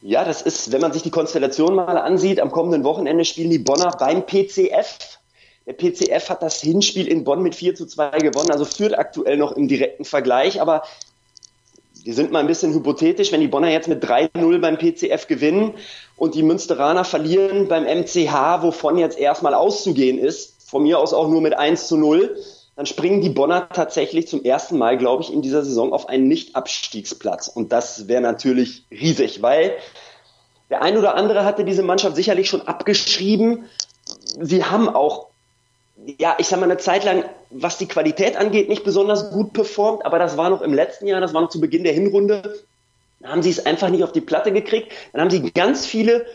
Ja, 0.07 0.23
das 0.23 0.43
ist, 0.43 0.71
wenn 0.71 0.81
man 0.81 0.93
sich 0.93 1.01
die 1.01 1.09
Konstellation 1.09 1.73
mal 1.73 1.97
ansieht, 1.97 2.39
am 2.39 2.51
kommenden 2.51 2.83
Wochenende 2.83 3.25
spielen 3.25 3.49
die 3.49 3.57
Bonner 3.57 3.89
beim 3.97 4.23
PCF. 4.23 5.17
Der 5.65 5.73
PCF 5.73 6.29
hat 6.29 6.43
das 6.43 6.61
Hinspiel 6.61 7.07
in 7.07 7.23
Bonn 7.23 7.41
mit 7.41 7.55
4 7.55 7.73
zu 7.73 7.87
2 7.87 8.19
gewonnen, 8.19 8.51
also 8.51 8.65
führt 8.65 8.95
aktuell 8.95 9.35
noch 9.35 9.53
im 9.53 9.67
direkten 9.67 10.05
Vergleich, 10.05 10.61
aber 10.61 10.83
wir 12.03 12.13
sind 12.13 12.31
mal 12.31 12.41
ein 12.41 12.45
bisschen 12.45 12.71
hypothetisch, 12.71 13.31
wenn 13.31 13.41
die 13.41 13.47
Bonner 13.47 13.71
jetzt 13.71 13.87
mit 13.87 14.05
3-0 14.05 14.59
beim 14.59 14.77
PCF 14.77 15.25
gewinnen 15.25 15.73
und 16.17 16.35
die 16.35 16.43
Münsteraner 16.43 17.03
verlieren 17.03 17.67
beim 17.67 17.85
MCH, 17.85 18.61
wovon 18.61 18.99
jetzt 18.99 19.17
erstmal 19.17 19.55
auszugehen 19.55 20.19
ist, 20.19 20.69
von 20.69 20.83
mir 20.83 20.99
aus 20.99 21.15
auch 21.15 21.29
nur 21.29 21.41
mit 21.41 21.57
1 21.57 21.87
zu 21.87 21.97
0, 21.97 22.37
dann 22.75 22.85
springen 22.85 23.21
die 23.21 23.29
Bonner 23.29 23.69
tatsächlich 23.69 24.27
zum 24.27 24.43
ersten 24.43 24.77
Mal, 24.77 24.97
glaube 24.97 25.23
ich, 25.23 25.31
in 25.31 25.41
dieser 25.41 25.63
Saison 25.63 25.93
auf 25.93 26.09
einen 26.09 26.27
Nicht-Abstiegsplatz. 26.27 27.47
Und 27.47 27.71
das 27.71 28.07
wäre 28.07 28.21
natürlich 28.21 28.83
riesig, 28.91 29.41
weil 29.41 29.73
der 30.69 30.81
ein 30.81 30.97
oder 30.97 31.15
andere 31.15 31.45
hatte 31.45 31.63
diese 31.63 31.83
Mannschaft 31.83 32.15
sicherlich 32.15 32.49
schon 32.49 32.61
abgeschrieben. 32.61 33.65
Sie 34.41 34.65
haben 34.65 34.89
auch, 34.89 35.27
ja, 36.19 36.35
ich 36.37 36.47
sag 36.47 36.59
mal, 36.59 36.65
eine 36.65 36.77
Zeit 36.77 37.05
lang, 37.05 37.23
was 37.49 37.77
die 37.77 37.87
Qualität 37.87 38.35
angeht, 38.35 38.67
nicht 38.67 38.83
besonders 38.83 39.31
gut 39.31 39.53
performt, 39.53 40.05
aber 40.05 40.19
das 40.19 40.35
war 40.35 40.49
noch 40.49 40.61
im 40.61 40.73
letzten 40.73 41.07
Jahr, 41.07 41.21
das 41.21 41.33
war 41.33 41.41
noch 41.41 41.49
zu 41.49 41.61
Beginn 41.61 41.85
der 41.85 41.93
Hinrunde. 41.93 42.59
Da 43.21 43.29
haben 43.29 43.41
sie 43.41 43.51
es 43.51 43.65
einfach 43.65 43.89
nicht 43.89 44.03
auf 44.03 44.11
die 44.11 44.21
Platte 44.21 44.51
gekriegt. 44.51 44.91
Dann 45.13 45.21
haben 45.21 45.29
sie 45.29 45.49
ganz 45.51 45.85
viele 45.85 46.25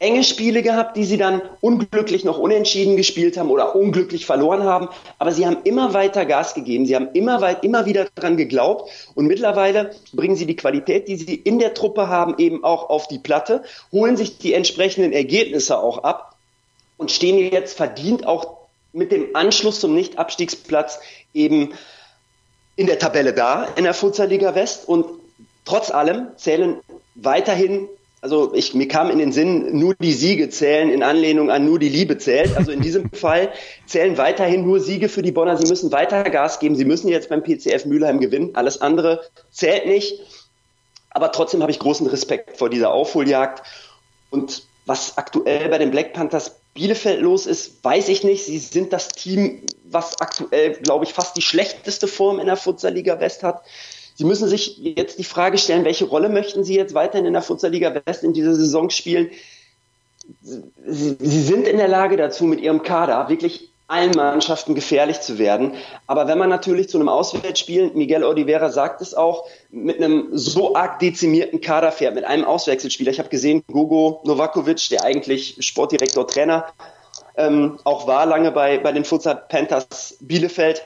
enge 0.00 0.24
Spiele 0.24 0.62
gehabt, 0.62 0.96
die 0.96 1.04
sie 1.04 1.18
dann 1.18 1.42
unglücklich 1.60 2.24
noch 2.24 2.38
unentschieden 2.38 2.96
gespielt 2.96 3.36
haben 3.36 3.50
oder 3.50 3.76
unglücklich 3.76 4.24
verloren 4.24 4.64
haben. 4.64 4.88
Aber 5.18 5.30
sie 5.30 5.46
haben 5.46 5.58
immer 5.64 5.92
weiter 5.92 6.24
Gas 6.24 6.54
gegeben. 6.54 6.86
Sie 6.86 6.96
haben 6.96 7.10
immer 7.12 7.42
weit, 7.42 7.62
immer 7.64 7.84
wieder 7.84 8.06
dran 8.14 8.38
geglaubt. 8.38 8.90
Und 9.14 9.26
mittlerweile 9.26 9.94
bringen 10.14 10.36
sie 10.36 10.46
die 10.46 10.56
Qualität, 10.56 11.06
die 11.06 11.16
sie 11.16 11.34
in 11.34 11.58
der 11.58 11.74
Truppe 11.74 12.08
haben, 12.08 12.34
eben 12.38 12.64
auch 12.64 12.88
auf 12.88 13.08
die 13.08 13.18
Platte, 13.18 13.62
holen 13.92 14.16
sich 14.16 14.38
die 14.38 14.54
entsprechenden 14.54 15.12
Ergebnisse 15.12 15.78
auch 15.78 15.98
ab 15.98 16.34
und 16.96 17.10
stehen 17.10 17.52
jetzt 17.52 17.76
verdient 17.76 18.26
auch 18.26 18.56
mit 18.92 19.12
dem 19.12 19.36
Anschluss 19.36 19.80
zum 19.80 19.94
Nicht-Abstiegsplatz 19.94 20.98
eben 21.34 21.74
in 22.74 22.86
der 22.86 22.98
Tabelle 22.98 23.34
da 23.34 23.68
in 23.76 23.84
der 23.84 23.94
Futsalliga 23.94 24.54
West. 24.54 24.88
Und 24.88 25.04
trotz 25.66 25.90
allem 25.90 26.28
zählen 26.36 26.80
weiterhin 27.16 27.86
also 28.22 28.52
ich, 28.54 28.74
mir 28.74 28.86
kam 28.86 29.10
in 29.10 29.18
den 29.18 29.32
Sinn, 29.32 29.78
nur 29.78 29.94
die 29.94 30.12
Siege 30.12 30.50
zählen 30.50 30.90
in 30.90 31.02
Anlehnung 31.02 31.50
an 31.50 31.64
nur 31.64 31.78
die 31.78 31.88
Liebe 31.88 32.18
zählt. 32.18 32.56
Also 32.56 32.70
in 32.70 32.80
diesem 32.80 33.10
Fall 33.12 33.52
zählen 33.86 34.18
weiterhin 34.18 34.62
nur 34.64 34.80
Siege 34.80 35.08
für 35.08 35.22
die 35.22 35.32
Bonner. 35.32 35.56
Sie 35.56 35.68
müssen 35.68 35.90
weiter 35.90 36.24
Gas 36.24 36.58
geben. 36.58 36.76
Sie 36.76 36.84
müssen 36.84 37.08
jetzt 37.08 37.30
beim 37.30 37.42
PCF 37.42 37.86
Mülheim 37.86 38.20
gewinnen. 38.20 38.50
Alles 38.54 38.80
andere 38.80 39.22
zählt 39.50 39.86
nicht. 39.86 40.20
Aber 41.10 41.32
trotzdem 41.32 41.62
habe 41.62 41.72
ich 41.72 41.78
großen 41.78 42.06
Respekt 42.06 42.58
vor 42.58 42.68
dieser 42.68 42.92
Aufholjagd. 42.92 43.62
Und 44.30 44.64
was 44.86 45.16
aktuell 45.16 45.68
bei 45.68 45.78
den 45.78 45.90
Black 45.90 46.12
Panthers 46.12 46.60
Bielefeld 46.74 47.20
los 47.20 47.46
ist, 47.46 47.82
weiß 47.82 48.08
ich 48.10 48.22
nicht. 48.22 48.44
Sie 48.44 48.58
sind 48.58 48.92
das 48.92 49.08
Team, 49.08 49.62
was 49.84 50.20
aktuell, 50.20 50.72
glaube 50.74 51.04
ich, 51.04 51.14
fast 51.14 51.36
die 51.36 51.42
schlechteste 51.42 52.06
Form 52.06 52.38
in 52.38 52.46
der 52.46 52.56
Futsalliga 52.56 53.18
West 53.18 53.42
hat. 53.42 53.62
Sie 54.20 54.26
müssen 54.26 54.48
sich 54.48 54.76
jetzt 54.76 55.18
die 55.18 55.24
Frage 55.24 55.56
stellen, 55.56 55.86
welche 55.86 56.04
Rolle 56.04 56.28
möchten 56.28 56.62
Sie 56.62 56.74
jetzt 56.74 56.92
weiterhin 56.92 57.24
in 57.24 57.32
der 57.32 57.40
Futsalliga 57.40 58.02
West 58.04 58.22
in 58.22 58.34
dieser 58.34 58.54
Saison 58.54 58.90
spielen? 58.90 59.30
Sie, 60.42 61.16
Sie 61.18 61.42
sind 61.42 61.66
in 61.66 61.78
der 61.78 61.88
Lage 61.88 62.18
dazu, 62.18 62.44
mit 62.44 62.60
Ihrem 62.60 62.82
Kader 62.82 63.30
wirklich 63.30 63.70
allen 63.88 64.10
Mannschaften 64.10 64.74
gefährlich 64.74 65.22
zu 65.22 65.38
werden. 65.38 65.72
Aber 66.06 66.28
wenn 66.28 66.36
man 66.36 66.50
natürlich 66.50 66.90
zu 66.90 66.98
einem 66.98 67.08
Auswärtsspiel, 67.08 67.92
Miguel 67.94 68.22
Oliveira 68.22 68.68
sagt 68.68 69.00
es 69.00 69.14
auch, 69.14 69.46
mit 69.70 69.96
einem 69.96 70.28
so 70.32 70.74
arg 70.76 70.98
dezimierten 70.98 71.62
Kader 71.62 71.90
fährt, 71.90 72.14
mit 72.14 72.24
einem 72.24 72.44
Auswechselspieler. 72.44 73.12
Ich 73.12 73.20
habe 73.20 73.30
gesehen, 73.30 73.64
Gogo 73.72 74.20
Novakovic, 74.24 74.86
der 74.90 75.02
eigentlich 75.02 75.56
Sportdirektor, 75.60 76.26
Trainer 76.26 76.66
ähm, 77.36 77.78
auch 77.84 78.06
war 78.06 78.26
lange 78.26 78.52
bei, 78.52 78.76
bei 78.76 78.92
den 78.92 79.06
Futsal 79.06 79.44
Panthers 79.48 80.18
Bielefeld, 80.20 80.82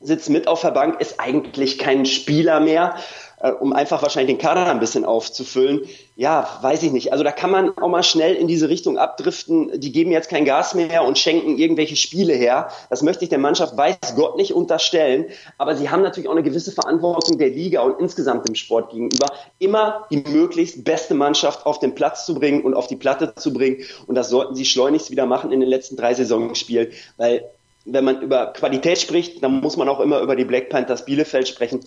sitzt 0.00 0.30
mit 0.30 0.48
auf 0.48 0.62
der 0.62 0.70
Bank, 0.70 1.00
ist 1.00 1.20
eigentlich 1.20 1.78
kein 1.78 2.06
Spieler 2.06 2.60
mehr, 2.60 2.96
äh, 3.40 3.50
um 3.52 3.72
einfach 3.72 4.02
wahrscheinlich 4.02 4.36
den 4.36 4.42
Kader 4.42 4.66
ein 4.66 4.80
bisschen 4.80 5.04
aufzufüllen. 5.04 5.82
Ja, 6.16 6.58
weiß 6.62 6.82
ich 6.82 6.92
nicht. 6.92 7.12
Also 7.12 7.24
da 7.24 7.32
kann 7.32 7.50
man 7.50 7.76
auch 7.78 7.88
mal 7.88 8.02
schnell 8.02 8.34
in 8.34 8.46
diese 8.46 8.68
Richtung 8.68 8.98
abdriften. 8.98 9.80
Die 9.80 9.92
geben 9.92 10.10
jetzt 10.10 10.28
kein 10.28 10.44
Gas 10.44 10.74
mehr 10.74 11.04
und 11.04 11.18
schenken 11.18 11.58
irgendwelche 11.58 11.96
Spiele 11.96 12.34
her. 12.34 12.68
Das 12.88 13.02
möchte 13.02 13.24
ich 13.24 13.30
der 13.30 13.38
Mannschaft, 13.38 13.76
weiß 13.76 14.14
Gott, 14.16 14.36
nicht 14.36 14.54
unterstellen. 14.54 15.26
Aber 15.58 15.76
sie 15.76 15.90
haben 15.90 16.02
natürlich 16.02 16.28
auch 16.28 16.34
eine 16.34 16.42
gewisse 16.42 16.72
Verantwortung 16.72 17.38
der 17.38 17.48
Liga 17.48 17.82
und 17.82 18.00
insgesamt 18.00 18.48
dem 18.48 18.54
Sport 18.54 18.90
gegenüber, 18.90 19.26
immer 19.58 20.06
die 20.10 20.18
möglichst 20.18 20.84
beste 20.84 21.14
Mannschaft 21.14 21.66
auf 21.66 21.78
den 21.78 21.94
Platz 21.94 22.26
zu 22.26 22.34
bringen 22.34 22.62
und 22.62 22.74
auf 22.74 22.86
die 22.86 22.96
Platte 22.96 23.34
zu 23.34 23.52
bringen. 23.52 23.78
Und 24.06 24.14
das 24.14 24.30
sollten 24.30 24.54
sie 24.54 24.64
schleunigst 24.64 25.10
wieder 25.10 25.26
machen 25.26 25.52
in 25.52 25.60
den 25.60 25.68
letzten 25.68 25.96
drei 25.96 26.14
Saisonspielen, 26.14 26.88
weil 27.16 27.44
wenn 27.84 28.04
man 28.04 28.20
über 28.20 28.52
Qualität 28.52 28.98
spricht, 28.98 29.42
dann 29.42 29.60
muss 29.60 29.76
man 29.76 29.88
auch 29.88 30.00
immer 30.00 30.20
über 30.20 30.36
die 30.36 30.44
Black 30.44 30.68
Panthers 30.68 31.04
Bielefeld 31.04 31.48
sprechen. 31.48 31.80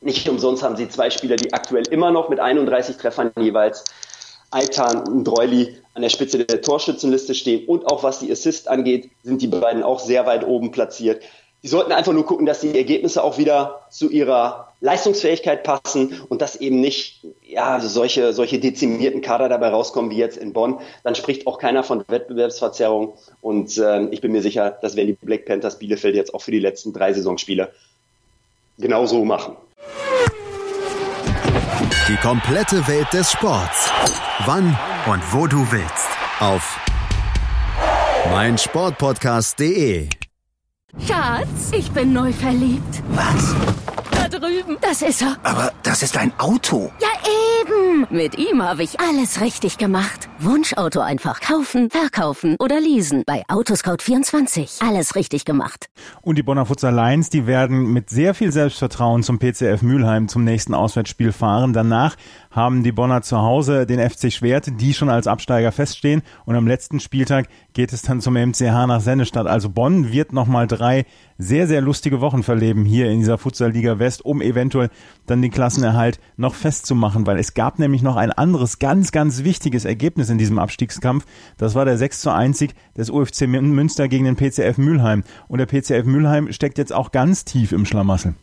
Nicht 0.00 0.28
umsonst 0.28 0.62
haben 0.62 0.76
sie 0.76 0.88
zwei 0.88 1.10
Spieler, 1.10 1.36
die 1.36 1.52
aktuell 1.52 1.86
immer 1.88 2.10
noch 2.10 2.28
mit 2.28 2.40
31 2.40 2.96
Treffern 2.96 3.30
jeweils 3.38 3.84
Aitan 4.50 5.08
und 5.08 5.24
Dreuli 5.24 5.76
an 5.94 6.02
der 6.02 6.10
Spitze 6.10 6.44
der 6.44 6.60
Torschützenliste 6.60 7.34
stehen. 7.34 7.66
Und 7.66 7.86
auch 7.86 8.02
was 8.02 8.18
die 8.18 8.30
Assist 8.30 8.68
angeht, 8.68 9.10
sind 9.22 9.40
die 9.40 9.46
beiden 9.46 9.82
auch 9.82 10.00
sehr 10.00 10.26
weit 10.26 10.46
oben 10.46 10.70
platziert. 10.70 11.22
Die 11.62 11.68
sollten 11.68 11.92
einfach 11.92 12.12
nur 12.12 12.26
gucken, 12.26 12.44
dass 12.44 12.60
die 12.60 12.76
Ergebnisse 12.76 13.22
auch 13.22 13.38
wieder 13.38 13.86
zu 13.88 14.10
ihrer 14.10 14.72
Leistungsfähigkeit 14.80 15.62
passen 15.62 16.20
und 16.28 16.42
dass 16.42 16.56
eben 16.56 16.80
nicht 16.80 17.24
ja, 17.46 17.78
solche, 17.78 18.32
solche 18.32 18.58
dezimierten 18.58 19.20
Kader 19.20 19.48
dabei 19.48 19.68
rauskommen 19.68 20.10
wie 20.10 20.16
jetzt 20.16 20.36
in 20.36 20.52
Bonn. 20.52 20.80
Dann 21.04 21.14
spricht 21.14 21.46
auch 21.46 21.58
keiner 21.58 21.84
von 21.84 22.02
Wettbewerbsverzerrung. 22.08 23.14
Und 23.40 23.78
äh, 23.78 24.06
ich 24.06 24.20
bin 24.20 24.32
mir 24.32 24.42
sicher, 24.42 24.76
das 24.82 24.96
werden 24.96 25.16
die 25.20 25.26
Black 25.26 25.46
Panthers 25.46 25.78
Bielefeld 25.78 26.16
jetzt 26.16 26.34
auch 26.34 26.42
für 26.42 26.50
die 26.50 26.58
letzten 26.58 26.92
drei 26.92 27.12
Saisonspiele 27.12 27.70
genauso 28.78 29.24
machen. 29.24 29.56
Die 32.08 32.16
komplette 32.16 32.88
Welt 32.88 33.06
des 33.12 33.30
Sports. 33.30 33.88
Wann 34.46 34.76
und 35.06 35.22
wo 35.32 35.46
du 35.46 35.58
willst. 35.70 36.08
Auf 36.40 36.76
meinsportpodcast.de. 38.32 40.08
Schatz, 40.98 41.72
ich 41.72 41.90
bin 41.90 42.12
neu 42.12 42.32
verliebt. 42.32 43.02
Was? 43.14 43.81
Drüben. 44.42 44.76
Das 44.80 45.02
ist 45.02 45.22
er. 45.22 45.36
Aber 45.44 45.72
das 45.84 46.02
ist 46.02 46.16
ein 46.16 46.32
Auto. 46.38 46.90
Ja, 47.00 47.08
eben. 47.60 48.08
Mit 48.10 48.36
ihm 48.36 48.60
habe 48.60 48.82
ich 48.82 48.98
alles 48.98 49.40
richtig 49.40 49.78
gemacht. 49.78 50.28
Wunschauto 50.40 50.98
einfach 50.98 51.40
kaufen, 51.40 51.90
verkaufen 51.90 52.56
oder 52.58 52.80
leasen. 52.80 53.22
Bei 53.24 53.44
Autoscout24. 53.46 54.84
Alles 54.84 55.14
richtig 55.14 55.44
gemacht. 55.44 55.86
Und 56.22 56.38
die 56.38 56.42
Bonner 56.42 56.66
Futsal 56.66 56.92
Lions, 56.92 57.30
die 57.30 57.46
werden 57.46 57.92
mit 57.92 58.10
sehr 58.10 58.34
viel 58.34 58.50
Selbstvertrauen 58.50 59.22
zum 59.22 59.38
PCF 59.38 59.82
Mülheim 59.82 60.26
zum 60.26 60.42
nächsten 60.42 60.74
Auswärtsspiel 60.74 61.30
fahren. 61.30 61.72
Danach 61.72 62.16
haben 62.50 62.82
die 62.82 62.92
Bonner 62.92 63.22
zu 63.22 63.38
Hause 63.38 63.86
den 63.86 64.00
FC 64.00 64.32
Schwerte, 64.32 64.72
die 64.72 64.92
schon 64.92 65.08
als 65.08 65.28
Absteiger 65.28 65.70
feststehen. 65.70 66.22
Und 66.46 66.56
am 66.56 66.66
letzten 66.66 66.98
Spieltag 66.98 67.46
geht 67.74 67.92
es 67.92 68.02
dann 68.02 68.20
zum 68.20 68.34
MCH 68.34 68.86
nach 68.88 69.00
Sennestadt. 69.00 69.46
Also 69.46 69.70
Bonn 69.70 70.10
wird 70.10 70.32
nochmal 70.32 70.66
drei 70.66 71.06
sehr, 71.42 71.66
sehr 71.66 71.80
lustige 71.80 72.20
Wochen 72.20 72.42
verleben 72.42 72.84
hier 72.84 73.10
in 73.10 73.18
dieser 73.18 73.38
Futsal-Liga 73.38 73.98
West, 73.98 74.24
um 74.24 74.40
eventuell 74.40 74.90
dann 75.26 75.42
den 75.42 75.50
Klassenerhalt 75.50 76.20
noch 76.36 76.54
festzumachen, 76.54 77.26
weil 77.26 77.38
es 77.38 77.54
gab 77.54 77.78
nämlich 77.78 78.02
noch 78.02 78.16
ein 78.16 78.30
anderes 78.30 78.78
ganz, 78.78 79.12
ganz 79.12 79.44
wichtiges 79.44 79.84
Ergebnis 79.84 80.30
in 80.30 80.38
diesem 80.38 80.58
Abstiegskampf. 80.58 81.26
Das 81.58 81.74
war 81.74 81.84
der 81.84 81.98
6 81.98 82.20
zu 82.20 82.30
1 82.30 82.58
Sieg 82.58 82.74
des 82.96 83.10
UFC 83.10 83.42
Münster 83.46 84.08
gegen 84.08 84.24
den 84.24 84.36
PCF 84.36 84.78
Mülheim. 84.78 85.24
Und 85.48 85.58
der 85.58 85.66
PCF 85.66 86.04
Mülheim 86.04 86.52
steckt 86.52 86.78
jetzt 86.78 86.92
auch 86.92 87.10
ganz 87.10 87.44
tief 87.44 87.72
im 87.72 87.84
Schlamassel. 87.84 88.34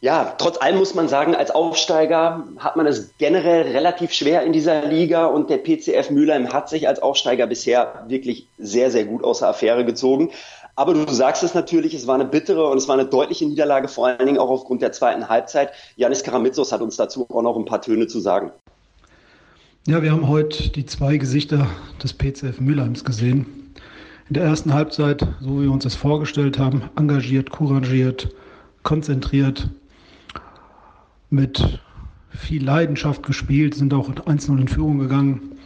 Ja, 0.00 0.36
trotz 0.38 0.62
allem 0.62 0.78
muss 0.78 0.94
man 0.94 1.08
sagen, 1.08 1.34
als 1.34 1.50
Aufsteiger 1.50 2.44
hat 2.58 2.76
man 2.76 2.86
es 2.86 3.10
generell 3.18 3.62
relativ 3.62 4.12
schwer 4.12 4.44
in 4.44 4.52
dieser 4.52 4.86
Liga 4.86 5.26
und 5.26 5.50
der 5.50 5.58
PCF 5.58 6.10
Mülheim 6.10 6.52
hat 6.52 6.68
sich 6.68 6.86
als 6.86 7.02
Aufsteiger 7.02 7.48
bisher 7.48 8.04
wirklich 8.06 8.46
sehr, 8.58 8.92
sehr 8.92 9.04
gut 9.06 9.24
aus 9.24 9.40
der 9.40 9.48
Affäre 9.48 9.84
gezogen. 9.84 10.30
Aber 10.78 10.94
du 10.94 11.12
sagst 11.12 11.42
es 11.42 11.54
natürlich, 11.54 11.92
es 11.92 12.06
war 12.06 12.14
eine 12.14 12.24
bittere 12.24 12.64
und 12.70 12.78
es 12.78 12.86
war 12.86 12.94
eine 12.94 13.04
deutliche 13.04 13.44
Niederlage, 13.44 13.88
vor 13.88 14.06
allen 14.06 14.24
Dingen 14.24 14.38
auch 14.38 14.48
aufgrund 14.48 14.80
der 14.80 14.92
zweiten 14.92 15.28
Halbzeit. 15.28 15.72
Janis 15.96 16.22
Karamitsos 16.22 16.70
hat 16.70 16.82
uns 16.82 16.94
dazu 16.94 17.26
auch 17.30 17.42
noch 17.42 17.56
ein 17.56 17.64
paar 17.64 17.82
Töne 17.82 18.06
zu 18.06 18.20
sagen. 18.20 18.52
Ja, 19.88 20.00
wir 20.04 20.12
haben 20.12 20.28
heute 20.28 20.68
die 20.68 20.86
zwei 20.86 21.16
Gesichter 21.16 21.66
des 22.00 22.12
PCF 22.12 22.60
Mülheims 22.60 23.02
gesehen. 23.04 23.74
In 24.28 24.34
der 24.34 24.44
ersten 24.44 24.72
Halbzeit, 24.72 25.26
so 25.40 25.58
wie 25.58 25.64
wir 25.64 25.72
uns 25.72 25.82
das 25.82 25.96
vorgestellt 25.96 26.60
haben, 26.60 26.84
engagiert, 26.94 27.50
couragiert, 27.50 28.28
konzentriert, 28.84 29.68
mit 31.28 31.80
viel 32.30 32.64
Leidenschaft 32.64 33.24
gespielt, 33.24 33.74
sind 33.74 33.92
auch 33.92 34.08
1-0 34.08 34.56
in 34.56 34.68
Führung 34.68 35.00
gegangen 35.00 35.58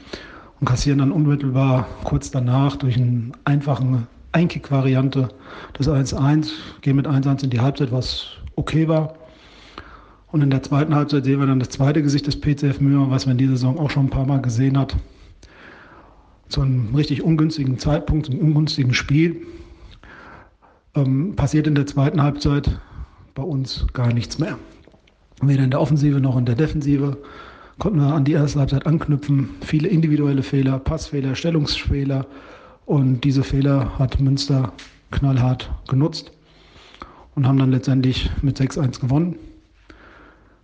und 0.58 0.66
kassieren 0.66 1.00
dann 1.00 1.12
unmittelbar 1.12 1.86
kurz 2.02 2.30
danach 2.30 2.76
durch 2.76 2.96
eine 2.96 3.32
einfache 3.44 4.06
Einkick-Variante 4.32 5.28
das 5.74 5.88
1-1, 5.88 6.50
gehen 6.80 6.96
mit 6.96 7.06
1-1 7.06 7.44
in 7.44 7.50
die 7.50 7.60
Halbzeit, 7.60 7.92
was 7.92 8.26
okay 8.56 8.88
war. 8.88 9.14
Und 10.32 10.42
in 10.42 10.50
der 10.50 10.62
zweiten 10.62 10.94
Halbzeit 10.94 11.24
sehen 11.24 11.40
wir 11.40 11.46
dann 11.46 11.58
das 11.58 11.68
zweite 11.68 12.02
Gesicht 12.02 12.26
des 12.26 12.40
PCF 12.40 12.80
Mühe, 12.80 13.10
was 13.10 13.26
man 13.26 13.32
in 13.32 13.38
dieser 13.38 13.52
Saison 13.52 13.78
auch 13.78 13.90
schon 13.90 14.06
ein 14.06 14.10
paar 14.10 14.26
Mal 14.26 14.40
gesehen 14.40 14.78
hat. 14.78 14.96
Zu 16.48 16.62
einem 16.62 16.94
richtig 16.94 17.22
ungünstigen 17.22 17.78
Zeitpunkt, 17.78 18.30
einem 18.30 18.40
ungünstigen 18.40 18.94
Spiel. 18.94 19.46
Ähm, 20.94 21.36
passiert 21.36 21.66
in 21.66 21.74
der 21.74 21.86
zweiten 21.86 22.22
Halbzeit 22.22 22.78
bei 23.34 23.42
uns 23.42 23.86
gar 23.92 24.12
nichts 24.12 24.38
mehr. 24.38 24.58
Weder 25.42 25.64
in 25.64 25.70
der 25.70 25.80
Offensive 25.80 26.20
noch 26.20 26.36
in 26.36 26.46
der 26.46 26.54
Defensive 26.54 27.18
konnten 27.78 28.00
wir 28.00 28.14
an 28.14 28.24
die 28.24 28.32
erste 28.32 28.60
Halbzeit 28.60 28.86
anknüpfen. 28.86 29.50
Viele 29.62 29.88
individuelle 29.88 30.42
Fehler, 30.42 30.78
Passfehler, 30.78 31.34
Stellungsfehler. 31.34 32.26
Und 32.86 33.22
diese 33.22 33.42
Fehler 33.42 33.98
hat 33.98 34.20
Münster 34.20 34.72
knallhart 35.10 35.70
genutzt 35.88 36.32
und 37.34 37.46
haben 37.46 37.58
dann 37.58 37.70
letztendlich 37.70 38.30
mit 38.42 38.58
6-1 38.60 39.00
gewonnen. 39.00 39.36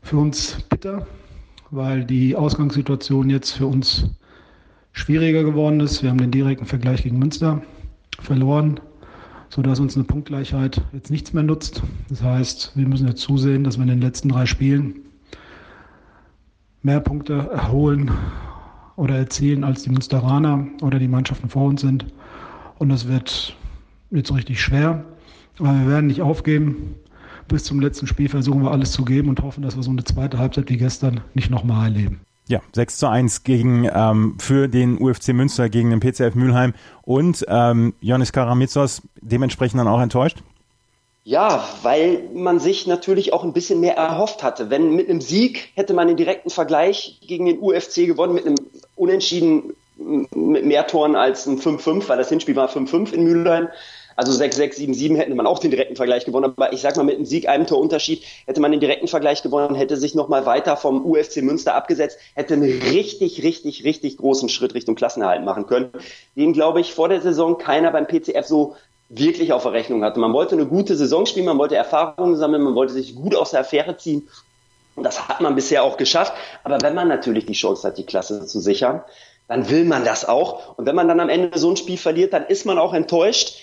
Für 0.03 0.19
uns 0.19 0.59
bitter, 0.69 1.07
weil 1.71 2.05
die 2.05 2.35
Ausgangssituation 2.35 3.31
jetzt 3.31 3.53
für 3.53 3.67
uns 3.67 4.11
schwieriger 4.93 5.45
geworden 5.45 5.81
ist. 5.81 6.03
Wir 6.03 6.11
haben 6.11 6.19
den 6.19 6.31
direkten 6.31 6.67
Vergleich 6.67 7.03
gegen 7.03 7.19
Münster 7.19 7.63
verloren 8.21 8.81
sodass 9.51 9.81
uns 9.81 9.97
eine 9.97 10.05
Punktgleichheit 10.05 10.81
jetzt 10.93 11.11
nichts 11.11 11.33
mehr 11.33 11.43
nutzt. 11.43 11.83
Das 12.09 12.23
heißt, 12.23 12.73
wir 12.75 12.87
müssen 12.87 13.09
jetzt 13.09 13.23
zusehen, 13.23 13.65
dass 13.65 13.79
wir 13.79 13.83
in 13.83 13.89
den 13.89 14.01
letzten 14.01 14.29
drei 14.29 14.47
Spielen 14.47 15.01
mehr 16.83 17.01
Punkte 17.01 17.49
erholen 17.53 18.11
oder 18.99 19.17
erzielen, 19.17 19.65
als 19.65 19.85
die 19.85 19.91
Münsteraner 19.91 20.67
oder 20.83 20.99
die 20.99 21.09
Mannschaften 21.09 21.49
vor 21.49 21.65
uns 21.67 21.81
sind. 21.81 22.07
Und 22.79 22.89
das 22.89 23.07
wird 23.09 23.57
jetzt 24.11 24.35
richtig 24.35 24.61
schwer. 24.61 25.05
Aber 25.59 25.73
wir 25.73 25.89
werden 25.89 26.09
nicht 26.09 26.21
aufgeben. 26.21 26.97
Bis 27.47 27.65
zum 27.65 27.81
letzten 27.81 28.07
Spiel 28.07 28.29
versuchen 28.29 28.63
wir 28.63 28.73
alles 28.73 28.93
zu 28.93 29.05
geben 29.05 29.29
und 29.29 29.41
hoffen, 29.41 29.63
dass 29.63 29.77
wir 29.77 29.83
so 29.83 29.91
eine 29.91 30.05
zweite 30.05 30.39
Halbzeit 30.39 30.69
wie 30.69 30.77
gestern 30.77 31.21
nicht 31.35 31.49
nochmal 31.49 31.85
erleben. 31.87 32.21
Ja, 32.49 32.61
6 32.75 32.99
zu 32.99 33.09
1 33.09 33.45
gegen, 33.45 33.89
ähm, 33.93 34.37
für 34.39 34.69
den 34.69 34.99
UFC 35.01 35.29
Münster 35.29 35.69
gegen 35.69 35.91
den 35.91 36.01
PCF 36.01 36.35
Mülheim 36.35 36.75
und 37.03 37.45
ähm, 37.49 37.95
Jonis 38.01 38.33
Karamitsos 38.33 39.03
dementsprechend 39.21 39.79
dann 39.81 39.89
auch 39.89 40.01
enttäuscht? 40.01 40.39
Ja, 41.25 41.63
weil 41.83 42.23
man 42.33 42.59
sich 42.59 42.87
natürlich 42.87 43.35
auch 43.35 43.45
ein 43.45 43.53
bisschen 43.53 43.81
mehr 43.81 43.97
erhofft 43.97 44.43
hatte. 44.43 44.71
Wenn 44.71 44.97
mit 44.97 45.11
einem 45.11 45.21
Sieg 45.21 45.69
hätte 45.75 45.93
man 45.93 46.09
den 46.09 46.17
direkten 46.17 46.49
Vergleich 46.49 47.21
gegen 47.27 47.45
den 47.45 47.59
UFC 47.59 48.07
gewonnen, 48.07 48.33
mit 48.33 48.47
einem 48.47 48.57
Unentschieden 48.99 49.75
mit 49.97 50.65
mehr 50.65 50.87
Toren 50.87 51.17
als 51.17 51.47
ein 51.47 51.59
5-5, 51.59 52.09
weil 52.09 52.19
das 52.19 52.29
Hinspiel 52.29 52.57
war 52.57 52.69
5-5 52.69 53.13
in 53.13 53.25
Mülheim. 53.25 53.69
Also 54.17 54.33
6-6, 54.33 54.79
7-7 54.81 55.17
hätte 55.17 55.35
man 55.37 55.47
auch 55.47 55.61
den 55.61 55.71
direkten 55.71 55.95
Vergleich 55.95 56.25
gewonnen. 56.25 56.53
Aber 56.57 56.73
ich 56.73 56.81
sag 56.81 56.97
mal, 56.97 57.05
mit 57.05 57.17
einem 57.17 57.25
Sieg, 57.25 57.49
einem 57.49 57.69
Torunterschied, 57.69 58.25
hätte 58.47 58.61
man 58.61 58.73
den 58.73 58.81
direkten 58.81 59.07
Vergleich 59.07 59.43
gewonnen, 59.43 59.77
hätte 59.77 59.97
sich 59.97 60.17
nochmal 60.17 60.45
weiter 60.45 60.77
vom 60.77 61.07
UFC 61.07 61.37
Münster 61.37 61.77
abgesetzt, 61.77 62.19
hätte 62.35 62.55
einen 62.55 62.65
richtig, 62.65 63.45
richtig, 63.45 63.85
richtig 63.85 64.17
großen 64.17 64.49
Schritt 64.49 64.75
Richtung 64.75 64.97
Klassenerhalt 64.97 65.45
machen 65.45 65.67
können. 65.67 65.91
Den, 66.35 66.53
glaube 66.53 66.81
ich, 66.81 66.95
vor 66.95 67.09
der 67.09 67.21
Saison 67.21 67.59
keiner 67.59 67.93
beim 67.93 68.09
PCF 68.09 68.45
so 68.45 68.75
wirklich 69.09 69.53
auf 69.53 69.63
der 69.63 69.73
Rechnung 69.73 70.03
hatte. 70.03 70.19
Man 70.19 70.33
wollte 70.33 70.57
eine 70.57 70.67
gute 70.67 70.97
Saison 70.97 71.25
spielen, 71.25 71.47
man 71.47 71.59
wollte 71.59 71.77
Erfahrungen 71.77 72.35
sammeln, 72.35 72.63
man 72.63 72.75
wollte 72.75 72.95
sich 72.95 73.15
gut 73.15 73.37
aus 73.37 73.53
der 73.53 73.61
Affäre 73.61 73.97
ziehen. 73.97 74.29
Und 74.99 75.05
das 75.05 75.29
hat 75.29 75.41
man 75.41 75.55
bisher 75.55 75.85
auch 75.85 75.97
geschafft. 75.97 76.35
Aber 76.65 76.79
wenn 76.83 76.95
man 76.95 77.09
natürlich 77.09 77.47
die 77.47 77.55
Chance 77.55 77.87
hat, 77.87 77.99
die 77.99 78.05
Klasse 78.05 78.47
zu 78.47 78.61
sichern, 78.61 79.03
dann 79.47 79.71
will 79.71 79.85
man 79.85 80.05
das 80.05 80.27
auch. 80.27 80.77
Und 80.77 80.87
wenn 80.87 80.95
man 80.95 81.09
dann 81.09 81.21
am 81.21 81.29
Ende 81.29 81.59
so 81.59 81.71
ein 81.71 81.77
Spiel 81.77 81.97
verliert, 81.97 82.33
dann 82.33 82.47
ist 82.47 82.67
man 82.67 82.79
auch 82.79 82.93
enttäuscht. 82.93 83.57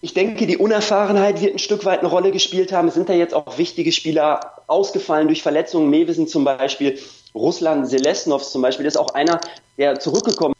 Ich 0.00 0.14
denke, 0.14 0.46
die 0.46 0.56
Unerfahrenheit 0.56 1.40
wird 1.40 1.54
ein 1.54 1.58
Stück 1.58 1.84
weit 1.84 2.00
eine 2.00 2.08
Rolle 2.08 2.30
gespielt 2.30 2.70
haben. 2.70 2.86
Es 2.88 2.94
sind 2.94 3.08
da 3.08 3.14
jetzt 3.14 3.34
auch 3.34 3.58
wichtige 3.58 3.90
Spieler 3.90 4.62
ausgefallen 4.68 5.26
durch 5.26 5.42
Verletzungen. 5.42 5.90
Mewisen 5.90 6.28
zum 6.28 6.44
Beispiel, 6.44 6.98
Russland 7.34 7.88
Selesnov 7.88 8.44
zum 8.44 8.62
Beispiel, 8.62 8.86
ist 8.86 8.96
auch 8.96 9.14
einer, 9.14 9.40
der 9.76 9.98
zurückgekommen 9.98 10.52
ist. 10.52 10.58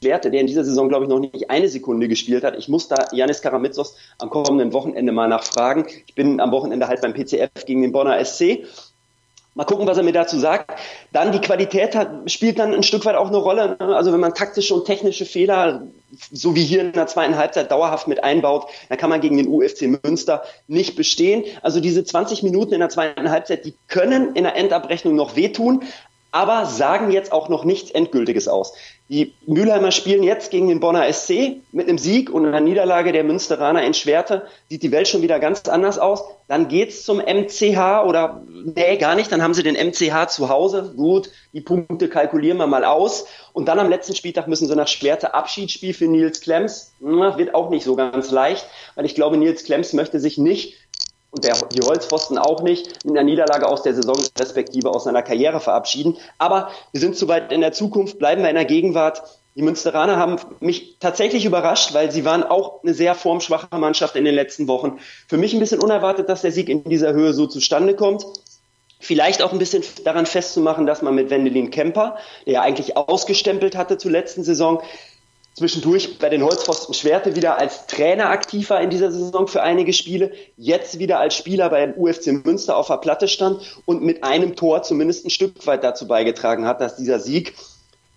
Der 0.00 0.24
in 0.24 0.46
dieser 0.46 0.64
Saison, 0.64 0.88
glaube 0.88 1.04
ich, 1.04 1.08
noch 1.10 1.18
nicht 1.18 1.50
eine 1.50 1.68
Sekunde 1.68 2.06
gespielt 2.06 2.44
hat. 2.44 2.56
Ich 2.56 2.68
muss 2.68 2.86
da 2.86 3.08
Janis 3.10 3.42
Karamitsos 3.42 3.96
am 4.18 4.30
kommenden 4.30 4.72
Wochenende 4.72 5.10
mal 5.10 5.26
nachfragen. 5.26 5.86
Ich 6.06 6.14
bin 6.14 6.38
am 6.40 6.52
Wochenende 6.52 6.86
halt 6.86 7.00
beim 7.02 7.14
PCF 7.14 7.64
gegen 7.66 7.82
den 7.82 7.90
Bonner 7.90 8.24
SC 8.24 8.64
Mal 9.58 9.64
gucken, 9.64 9.88
was 9.88 9.96
er 9.96 10.04
mir 10.04 10.12
dazu 10.12 10.38
sagt. 10.38 10.70
Dann 11.12 11.32
die 11.32 11.40
Qualität 11.40 11.96
hat, 11.96 12.30
spielt 12.30 12.60
dann 12.60 12.72
ein 12.72 12.84
Stück 12.84 13.04
weit 13.04 13.16
auch 13.16 13.26
eine 13.26 13.38
Rolle. 13.38 13.76
Also 13.80 14.12
wenn 14.12 14.20
man 14.20 14.32
taktische 14.32 14.72
und 14.72 14.84
technische 14.84 15.24
Fehler, 15.24 15.82
so 16.30 16.54
wie 16.54 16.62
hier 16.62 16.80
in 16.80 16.92
der 16.92 17.08
zweiten 17.08 17.36
Halbzeit, 17.36 17.68
dauerhaft 17.72 18.06
mit 18.06 18.22
einbaut, 18.22 18.68
dann 18.88 18.98
kann 18.98 19.10
man 19.10 19.20
gegen 19.20 19.36
den 19.36 19.48
UFC 19.48 19.98
Münster 20.04 20.44
nicht 20.68 20.94
bestehen. 20.94 21.42
Also 21.60 21.80
diese 21.80 22.04
20 22.04 22.44
Minuten 22.44 22.72
in 22.72 22.78
der 22.78 22.88
zweiten 22.88 23.32
Halbzeit, 23.32 23.64
die 23.64 23.74
können 23.88 24.36
in 24.36 24.44
der 24.44 24.54
Endabrechnung 24.54 25.16
noch 25.16 25.34
wehtun, 25.34 25.82
aber 26.30 26.66
sagen 26.66 27.10
jetzt 27.10 27.32
auch 27.32 27.48
noch 27.48 27.64
nichts 27.64 27.90
Endgültiges 27.90 28.46
aus. 28.46 28.74
Die 29.10 29.32
Mülheimer 29.46 29.90
spielen 29.90 30.22
jetzt 30.22 30.50
gegen 30.50 30.68
den 30.68 30.80
Bonner 30.80 31.10
SC 31.10 31.62
mit 31.72 31.88
einem 31.88 31.96
Sieg 31.96 32.28
und 32.28 32.44
einer 32.44 32.60
Niederlage 32.60 33.10
der 33.12 33.24
Münsteraner 33.24 33.82
in 33.82 33.94
Schwerte. 33.94 34.46
Sieht 34.68 34.82
die 34.82 34.92
Welt 34.92 35.08
schon 35.08 35.22
wieder 35.22 35.40
ganz 35.40 35.66
anders 35.66 35.98
aus. 35.98 36.24
Dann 36.46 36.68
geht's 36.68 37.04
zum 37.04 37.16
MCH 37.16 38.04
oder 38.06 38.42
nee, 38.46 38.98
gar 38.98 39.14
nicht. 39.14 39.32
Dann 39.32 39.42
haben 39.42 39.54
sie 39.54 39.62
den 39.62 39.76
MCH 39.76 40.28
zu 40.28 40.50
Hause. 40.50 40.92
Gut, 40.94 41.30
die 41.54 41.62
Punkte 41.62 42.10
kalkulieren 42.10 42.58
wir 42.58 42.66
mal 42.66 42.84
aus. 42.84 43.26
Und 43.54 43.66
dann 43.66 43.78
am 43.78 43.88
letzten 43.88 44.14
Spieltag 44.14 44.46
müssen 44.46 44.68
sie 44.68 44.76
nach 44.76 44.88
Schwerte 44.88 45.32
Abschiedsspiel 45.32 45.94
für 45.94 46.06
Nils 46.06 46.42
Klemms. 46.42 46.92
Wird 47.00 47.54
auch 47.54 47.70
nicht 47.70 47.84
so 47.84 47.96
ganz 47.96 48.30
leicht, 48.30 48.66
weil 48.94 49.06
ich 49.06 49.14
glaube, 49.14 49.38
Nils 49.38 49.64
Klemms 49.64 49.94
möchte 49.94 50.20
sich 50.20 50.36
nicht 50.36 50.74
und 51.30 51.44
der, 51.44 51.54
die 51.74 51.84
Holzpfosten 51.84 52.38
auch 52.38 52.62
nicht 52.62 53.04
in 53.04 53.14
der 53.14 53.24
Niederlage 53.24 53.68
aus 53.68 53.82
der 53.82 53.94
Saison 53.94 54.16
respektive 54.38 54.90
aus 54.90 55.04
seiner 55.04 55.22
Karriere 55.22 55.60
verabschieden. 55.60 56.16
Aber 56.38 56.70
wir 56.92 57.00
sind 57.00 57.16
zu 57.16 57.28
weit 57.28 57.52
in 57.52 57.60
der 57.60 57.72
Zukunft, 57.72 58.18
bleiben 58.18 58.42
wir 58.42 58.48
in 58.48 58.56
der 58.56 58.64
Gegenwart. 58.64 59.22
Die 59.54 59.62
Münsteraner 59.62 60.16
haben 60.16 60.36
mich 60.60 60.96
tatsächlich 61.00 61.44
überrascht, 61.44 61.92
weil 61.92 62.12
sie 62.12 62.24
waren 62.24 62.44
auch 62.44 62.82
eine 62.82 62.94
sehr 62.94 63.14
formschwache 63.14 63.76
Mannschaft 63.76 64.14
in 64.16 64.24
den 64.24 64.34
letzten 64.34 64.68
Wochen. 64.68 65.00
Für 65.26 65.36
mich 65.36 65.52
ein 65.52 65.60
bisschen 65.60 65.80
unerwartet, 65.80 66.28
dass 66.28 66.42
der 66.42 66.52
Sieg 66.52 66.68
in 66.68 66.84
dieser 66.84 67.12
Höhe 67.12 67.32
so 67.32 67.46
zustande 67.46 67.94
kommt. 67.94 68.24
Vielleicht 69.00 69.42
auch 69.42 69.52
ein 69.52 69.58
bisschen 69.58 69.84
daran 70.04 70.26
festzumachen, 70.26 70.86
dass 70.86 71.02
man 71.02 71.14
mit 71.14 71.30
Wendelin 71.30 71.70
Kemper, 71.70 72.16
der 72.46 72.54
ja 72.54 72.62
eigentlich 72.62 72.96
ausgestempelt 72.96 73.76
hatte 73.76 73.98
zur 73.98 74.10
letzten 74.10 74.44
Saison, 74.44 74.80
zwischendurch 75.58 76.18
bei 76.18 76.28
den 76.28 76.42
Holzpfosten 76.42 76.94
Schwerte 76.94 77.36
wieder 77.36 77.58
als 77.58 77.86
Trainer 77.86 78.30
aktiv 78.30 78.70
war 78.70 78.80
in 78.80 78.90
dieser 78.90 79.10
Saison 79.10 79.48
für 79.48 79.62
einige 79.62 79.92
Spiele, 79.92 80.32
jetzt 80.56 80.98
wieder 80.98 81.18
als 81.18 81.34
Spieler 81.34 81.68
beim 81.68 81.94
UFC 81.94 82.44
Münster 82.44 82.76
auf 82.76 82.86
der 82.86 82.98
Platte 82.98 83.28
stand 83.28 83.60
und 83.84 84.02
mit 84.02 84.24
einem 84.24 84.56
Tor 84.56 84.82
zumindest 84.82 85.26
ein 85.26 85.30
Stück 85.30 85.66
weit 85.66 85.84
dazu 85.84 86.06
beigetragen 86.06 86.66
hat, 86.66 86.80
dass 86.80 86.96
dieser 86.96 87.18
Sieg 87.18 87.54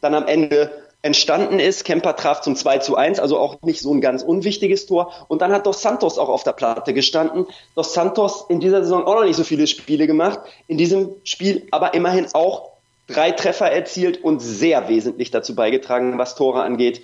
dann 0.01 0.13
am 0.13 0.27
Ende 0.27 0.71
entstanden 1.01 1.59
ist. 1.59 1.83
Kemper 1.83 2.15
traf 2.15 2.41
zum 2.41 2.55
2 2.55 2.77
zu 2.77 2.95
1, 2.95 3.19
also 3.19 3.39
auch 3.39 3.61
nicht 3.63 3.81
so 3.81 3.91
ein 3.91 4.01
ganz 4.01 4.21
unwichtiges 4.21 4.85
Tor. 4.85 5.11
Und 5.27 5.41
dann 5.41 5.51
hat 5.51 5.65
Dos 5.65 5.81
Santos 5.81 6.19
auch 6.19 6.29
auf 6.29 6.43
der 6.43 6.53
Platte 6.53 6.93
gestanden. 6.93 7.47
Dos 7.75 7.93
Santos 7.93 8.45
in 8.49 8.59
dieser 8.59 8.83
Saison 8.83 9.05
auch 9.05 9.15
noch 9.15 9.25
nicht 9.25 9.35
so 9.35 9.43
viele 9.43 9.65
Spiele 9.65 10.05
gemacht. 10.05 10.39
In 10.67 10.77
diesem 10.77 11.09
Spiel 11.23 11.67
aber 11.71 11.95
immerhin 11.95 12.27
auch 12.33 12.69
drei 13.07 13.31
Treffer 13.31 13.71
erzielt 13.71 14.23
und 14.23 14.41
sehr 14.41 14.89
wesentlich 14.89 15.31
dazu 15.31 15.55
beigetragen, 15.55 16.19
was 16.19 16.35
Tore 16.35 16.61
angeht 16.61 17.01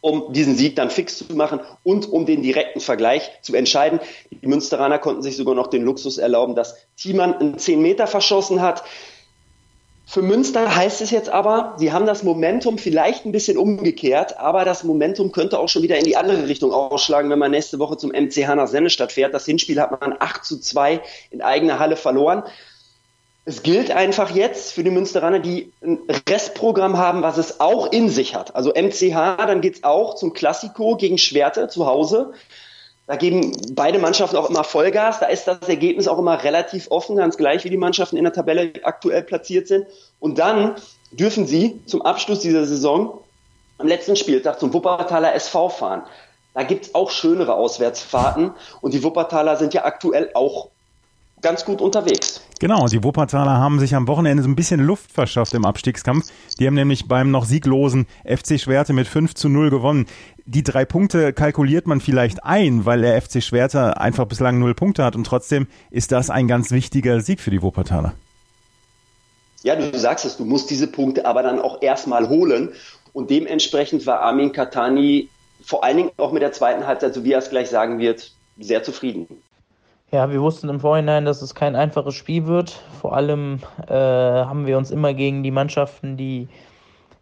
um 0.00 0.32
diesen 0.32 0.56
Sieg 0.56 0.76
dann 0.76 0.90
fix 0.90 1.18
zu 1.18 1.34
machen 1.34 1.60
und 1.82 2.10
um 2.10 2.24
den 2.24 2.42
direkten 2.42 2.80
Vergleich 2.80 3.30
zu 3.42 3.54
entscheiden. 3.56 4.00
Die 4.30 4.46
Münsteraner 4.46 4.98
konnten 4.98 5.22
sich 5.22 5.36
sogar 5.36 5.54
noch 5.54 5.66
den 5.66 5.82
Luxus 5.82 6.18
erlauben, 6.18 6.54
dass 6.54 6.76
Thiemann 6.96 7.34
einen 7.34 7.58
10 7.58 7.82
Meter 7.82 8.06
verschossen 8.06 8.62
hat. 8.62 8.84
Für 10.06 10.22
Münster 10.22 10.74
heißt 10.74 11.02
es 11.02 11.10
jetzt 11.10 11.28
aber, 11.28 11.74
sie 11.76 11.92
haben 11.92 12.06
das 12.06 12.22
Momentum 12.22 12.78
vielleicht 12.78 13.26
ein 13.26 13.32
bisschen 13.32 13.58
umgekehrt, 13.58 14.38
aber 14.38 14.64
das 14.64 14.82
Momentum 14.82 15.32
könnte 15.32 15.58
auch 15.58 15.68
schon 15.68 15.82
wieder 15.82 15.98
in 15.98 16.04
die 16.04 16.16
andere 16.16 16.48
Richtung 16.48 16.72
ausschlagen, 16.72 17.28
wenn 17.28 17.38
man 17.38 17.50
nächste 17.50 17.78
Woche 17.78 17.98
zum 17.98 18.12
MCH 18.12 18.54
nach 18.54 18.68
Sennestadt 18.68 19.12
fährt. 19.12 19.34
Das 19.34 19.44
Hinspiel 19.44 19.78
hat 19.78 20.00
man 20.00 20.14
8 20.18 20.44
zu 20.46 20.58
2 20.58 21.02
in 21.30 21.42
eigener 21.42 21.78
Halle 21.78 21.96
verloren 21.96 22.44
es 23.48 23.62
gilt 23.62 23.90
einfach 23.90 24.30
jetzt 24.34 24.74
für 24.74 24.84
die 24.84 24.90
Münsteraner, 24.90 25.38
die 25.38 25.72
ein 25.82 26.00
Restprogramm 26.28 26.98
haben, 26.98 27.22
was 27.22 27.38
es 27.38 27.60
auch 27.60 27.90
in 27.90 28.10
sich 28.10 28.34
hat. 28.34 28.54
Also 28.54 28.74
MCH, 28.74 29.38
dann 29.38 29.62
geht's 29.62 29.84
auch 29.84 30.16
zum 30.16 30.34
Klassiko 30.34 30.96
gegen 30.96 31.16
Schwerte 31.16 31.68
zu 31.68 31.86
Hause. 31.86 32.34
Da 33.06 33.16
geben 33.16 33.56
beide 33.72 33.98
Mannschaften 34.00 34.36
auch 34.36 34.50
immer 34.50 34.64
Vollgas. 34.64 35.20
Da 35.20 35.26
ist 35.26 35.48
das 35.48 35.66
Ergebnis 35.66 36.08
auch 36.08 36.18
immer 36.18 36.44
relativ 36.44 36.90
offen, 36.90 37.16
ganz 37.16 37.38
gleich 37.38 37.64
wie 37.64 37.70
die 37.70 37.78
Mannschaften 37.78 38.18
in 38.18 38.24
der 38.24 38.34
Tabelle 38.34 38.70
aktuell 38.82 39.22
platziert 39.22 39.66
sind. 39.66 39.86
Und 40.20 40.38
dann 40.38 40.74
dürfen 41.10 41.46
sie 41.46 41.80
zum 41.86 42.02
Abschluss 42.02 42.40
dieser 42.40 42.66
Saison 42.66 43.18
am 43.78 43.86
letzten 43.86 44.16
Spieltag 44.16 44.60
zum 44.60 44.74
Wuppertaler 44.74 45.34
SV 45.34 45.70
fahren. 45.70 46.02
Da 46.52 46.64
gibt's 46.64 46.94
auch 46.94 47.10
schönere 47.10 47.54
Auswärtsfahrten 47.54 48.52
und 48.82 48.92
die 48.92 49.02
Wuppertaler 49.02 49.56
sind 49.56 49.72
ja 49.72 49.86
aktuell 49.86 50.32
auch 50.34 50.68
ganz 51.42 51.64
gut 51.64 51.80
unterwegs. 51.80 52.42
Genau, 52.60 52.86
die 52.86 53.04
Wuppertaler 53.04 53.58
haben 53.58 53.78
sich 53.78 53.94
am 53.94 54.08
Wochenende 54.08 54.42
so 54.42 54.48
ein 54.48 54.56
bisschen 54.56 54.80
Luft 54.80 55.12
verschafft 55.12 55.54
im 55.54 55.64
Abstiegskampf. 55.64 56.26
Die 56.58 56.66
haben 56.66 56.74
nämlich 56.74 57.06
beim 57.06 57.30
noch 57.30 57.44
sieglosen 57.44 58.06
FC 58.24 58.58
Schwerte 58.60 58.92
mit 58.92 59.06
5 59.06 59.34
zu 59.34 59.48
0 59.48 59.70
gewonnen. 59.70 60.06
Die 60.44 60.64
drei 60.64 60.84
Punkte 60.84 61.32
kalkuliert 61.32 61.86
man 61.86 62.00
vielleicht 62.00 62.42
ein, 62.44 62.84
weil 62.84 63.02
der 63.02 63.20
FC 63.20 63.42
Schwerte 63.42 64.00
einfach 64.00 64.26
bislang 64.26 64.58
null 64.58 64.74
Punkte 64.74 65.04
hat 65.04 65.14
und 65.14 65.24
trotzdem 65.24 65.68
ist 65.90 66.10
das 66.10 66.30
ein 66.30 66.48
ganz 66.48 66.70
wichtiger 66.70 67.20
Sieg 67.20 67.40
für 67.40 67.50
die 67.50 67.62
Wuppertaler. 67.62 68.14
Ja, 69.62 69.76
du 69.76 69.96
sagst 69.98 70.24
es, 70.24 70.36
du 70.36 70.44
musst 70.44 70.70
diese 70.70 70.86
Punkte 70.86 71.26
aber 71.26 71.42
dann 71.42 71.60
auch 71.60 71.82
erstmal 71.82 72.28
holen 72.28 72.70
und 73.12 73.30
dementsprechend 73.30 74.06
war 74.06 74.20
Armin 74.20 74.52
Katani 74.52 75.28
vor 75.62 75.84
allen 75.84 75.96
Dingen 75.96 76.10
auch 76.16 76.32
mit 76.32 76.42
der 76.42 76.52
zweiten 76.52 76.86
Halbzeit, 76.86 77.14
so 77.14 77.24
wie 77.24 77.32
er 77.32 77.40
es 77.40 77.50
gleich 77.50 77.68
sagen 77.68 77.98
wird, 77.98 78.32
sehr 78.58 78.82
zufrieden. 78.82 79.26
Ja, 80.10 80.30
wir 80.30 80.40
wussten 80.40 80.70
im 80.70 80.80
Vorhinein, 80.80 81.26
dass 81.26 81.42
es 81.42 81.54
kein 81.54 81.76
einfaches 81.76 82.14
Spiel 82.14 82.46
wird. 82.46 82.70
Vor 82.98 83.14
allem 83.14 83.58
äh, 83.88 83.92
haben 83.92 84.66
wir 84.66 84.78
uns 84.78 84.90
immer 84.90 85.12
gegen 85.12 85.42
die 85.42 85.50
Mannschaften, 85.50 86.16
die 86.16 86.48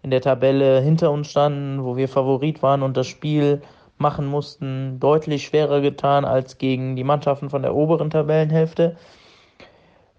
in 0.04 0.10
der 0.10 0.20
Tabelle 0.20 0.80
hinter 0.80 1.10
uns 1.10 1.28
standen, 1.28 1.82
wo 1.82 1.96
wir 1.96 2.08
Favorit 2.08 2.62
waren 2.62 2.84
und 2.84 2.96
das 2.96 3.08
Spiel 3.08 3.60
machen 3.98 4.26
mussten, 4.26 5.00
deutlich 5.00 5.46
schwerer 5.46 5.80
getan 5.80 6.24
als 6.24 6.58
gegen 6.58 6.94
die 6.94 7.02
Mannschaften 7.02 7.50
von 7.50 7.62
der 7.62 7.74
oberen 7.74 8.08
Tabellenhälfte. 8.10 8.96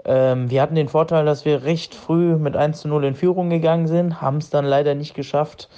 Ähm, 0.04 0.50
wir 0.50 0.62
hatten 0.62 0.76
den 0.76 0.90
Vorteil, 0.90 1.24
dass 1.24 1.46
wir 1.46 1.64
recht 1.64 1.96
früh 1.96 2.36
mit 2.36 2.58
1 2.58 2.82
zu 2.82 2.90
0 2.90 3.06
in 3.06 3.16
Führung 3.16 3.50
gegangen 3.50 3.88
sind, 3.88 4.22
haben 4.22 4.40
es 4.40 4.50
dann 4.50 4.66
leider 4.66 4.94
nicht 4.94 5.14
geschafft, 5.14 5.70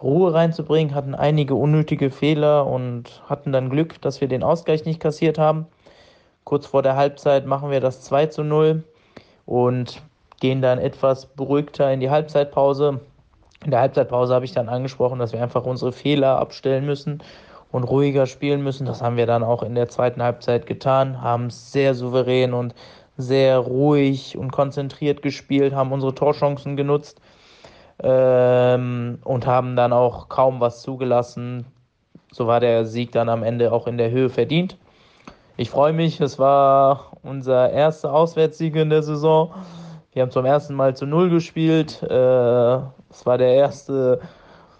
Ruhe 0.00 0.32
reinzubringen, 0.32 0.94
hatten 0.94 1.16
einige 1.16 1.56
unnötige 1.56 2.12
Fehler 2.12 2.68
und 2.68 3.20
hatten 3.28 3.50
dann 3.50 3.68
Glück, 3.68 4.00
dass 4.00 4.20
wir 4.20 4.28
den 4.28 4.44
Ausgleich 4.44 4.84
nicht 4.84 5.00
kassiert 5.00 5.38
haben. 5.38 5.66
Kurz 6.46 6.64
vor 6.64 6.82
der 6.82 6.94
Halbzeit 6.94 7.44
machen 7.44 7.72
wir 7.72 7.80
das 7.80 8.02
2 8.02 8.26
zu 8.26 8.44
0 8.44 8.84
und 9.46 10.00
gehen 10.38 10.62
dann 10.62 10.78
etwas 10.78 11.26
beruhigter 11.26 11.92
in 11.92 11.98
die 11.98 12.08
Halbzeitpause. 12.08 13.00
In 13.64 13.72
der 13.72 13.80
Halbzeitpause 13.80 14.32
habe 14.32 14.44
ich 14.44 14.52
dann 14.52 14.68
angesprochen, 14.68 15.18
dass 15.18 15.32
wir 15.32 15.42
einfach 15.42 15.64
unsere 15.64 15.90
Fehler 15.90 16.38
abstellen 16.38 16.86
müssen 16.86 17.20
und 17.72 17.82
ruhiger 17.82 18.26
spielen 18.26 18.62
müssen. 18.62 18.86
Das 18.86 19.02
haben 19.02 19.16
wir 19.16 19.26
dann 19.26 19.42
auch 19.42 19.64
in 19.64 19.74
der 19.74 19.88
zweiten 19.88 20.22
Halbzeit 20.22 20.68
getan, 20.68 21.20
haben 21.20 21.50
sehr 21.50 21.94
souverän 21.94 22.54
und 22.54 22.76
sehr 23.16 23.58
ruhig 23.58 24.38
und 24.38 24.52
konzentriert 24.52 25.22
gespielt, 25.22 25.74
haben 25.74 25.90
unsere 25.90 26.14
Torchancen 26.14 26.76
genutzt 26.76 27.20
ähm, 28.00 29.18
und 29.24 29.46
haben 29.46 29.74
dann 29.74 29.92
auch 29.92 30.28
kaum 30.28 30.60
was 30.60 30.82
zugelassen. 30.82 31.66
So 32.30 32.46
war 32.46 32.60
der 32.60 32.86
Sieg 32.86 33.10
dann 33.10 33.28
am 33.28 33.42
Ende 33.42 33.72
auch 33.72 33.88
in 33.88 33.98
der 33.98 34.12
Höhe 34.12 34.30
verdient. 34.30 34.76
Ich 35.58 35.70
freue 35.70 35.94
mich, 35.94 36.20
es 36.20 36.38
war 36.38 37.12
unser 37.22 37.70
erster 37.70 38.12
Auswärtssieg 38.12 38.76
in 38.76 38.90
der 38.90 39.02
Saison. 39.02 39.54
Wir 40.12 40.20
haben 40.20 40.30
zum 40.30 40.44
ersten 40.44 40.74
Mal 40.74 40.94
zu 40.94 41.06
Null 41.06 41.30
gespielt. 41.30 42.02
Äh, 42.02 42.76
es 43.08 43.24
war 43.24 43.38
der 43.38 43.54
erste 43.54 44.20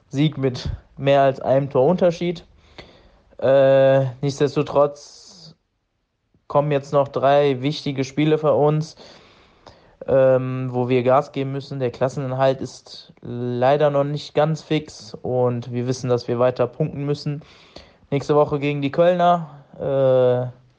Sieg 0.08 0.36
mit 0.36 0.68
mehr 0.98 1.22
als 1.22 1.40
einem 1.40 1.70
Torunterschied. 1.70 2.44
Äh, 3.38 4.04
nichtsdestotrotz 4.20 5.56
kommen 6.46 6.70
jetzt 6.70 6.92
noch 6.92 7.08
drei 7.08 7.62
wichtige 7.62 8.04
Spiele 8.04 8.36
für 8.36 8.52
uns, 8.52 8.96
ähm, 10.06 10.68
wo 10.72 10.90
wir 10.90 11.02
Gas 11.04 11.32
geben 11.32 11.52
müssen. 11.52 11.80
Der 11.80 11.90
Klasseninhalt 11.90 12.60
ist 12.60 13.14
leider 13.22 13.88
noch 13.88 14.04
nicht 14.04 14.34
ganz 14.34 14.60
fix 14.60 15.14
und 15.14 15.72
wir 15.72 15.86
wissen, 15.86 16.10
dass 16.10 16.28
wir 16.28 16.38
weiter 16.38 16.66
punkten 16.66 17.06
müssen. 17.06 17.42
Nächste 18.10 18.34
Woche 18.34 18.58
gegen 18.58 18.82
die 18.82 18.92
Kölner. 18.92 19.62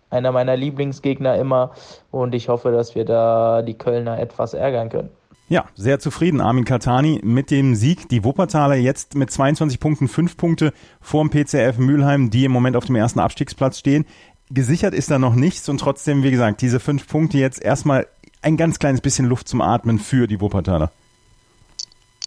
Einer 0.10 0.32
meiner 0.32 0.56
Lieblingsgegner 0.56 1.38
immer 1.38 1.72
und 2.12 2.34
ich 2.34 2.50
hoffe, 2.50 2.72
dass 2.72 2.96
wir 2.96 3.06
da 3.06 3.62
die 3.62 3.78
Kölner 3.78 4.20
etwas 4.20 4.54
ärgern 4.54 4.89
können. 4.89 5.10
Ja, 5.50 5.65
sehr 5.76 6.00
zufrieden, 6.00 6.41
Armin 6.41 6.65
Katani, 6.65 7.22
mit 7.24 7.52
dem 7.52 7.76
Sieg. 7.76 8.10
Die 8.10 8.26
Wuppertaler 8.26 8.76
jetzt 8.76 9.15
mit 9.15 9.32
22 9.32 9.80
Punkten, 9.80 10.10
5 10.10 10.36
Punkte 10.36 10.74
vor 11.00 11.24
dem 11.24 11.30
PCF 11.30 11.78
Mülheim, 11.78 12.30
die 12.30 12.43
im 12.43 12.52
Moment 12.52 12.76
auf 12.76 12.86
dem 12.86 12.96
ersten 12.96 13.20
Abstiegsplatz 13.20 13.80
stehen. 13.80 14.06
Gesichert 14.50 14.93
ist 14.93 15.10
da 15.10 15.20
noch 15.20 15.36
nichts 15.36 15.70
und 15.70 15.78
trotzdem, 15.80 16.24
wie 16.24 16.32
gesagt, 16.32 16.62
diese 16.62 16.82
fünf 16.82 17.08
Punkte 17.08 17.38
jetzt 17.38 17.62
erstmal 17.62 18.08
ein 18.41 18.58
ganz 18.58 18.80
kleines 18.80 19.00
bisschen 19.00 19.26
Luft 19.26 19.48
zum 19.48 19.62
Atmen 19.62 20.00
für 20.00 20.28
die 20.28 20.41
Wuppertaler. 20.41 20.91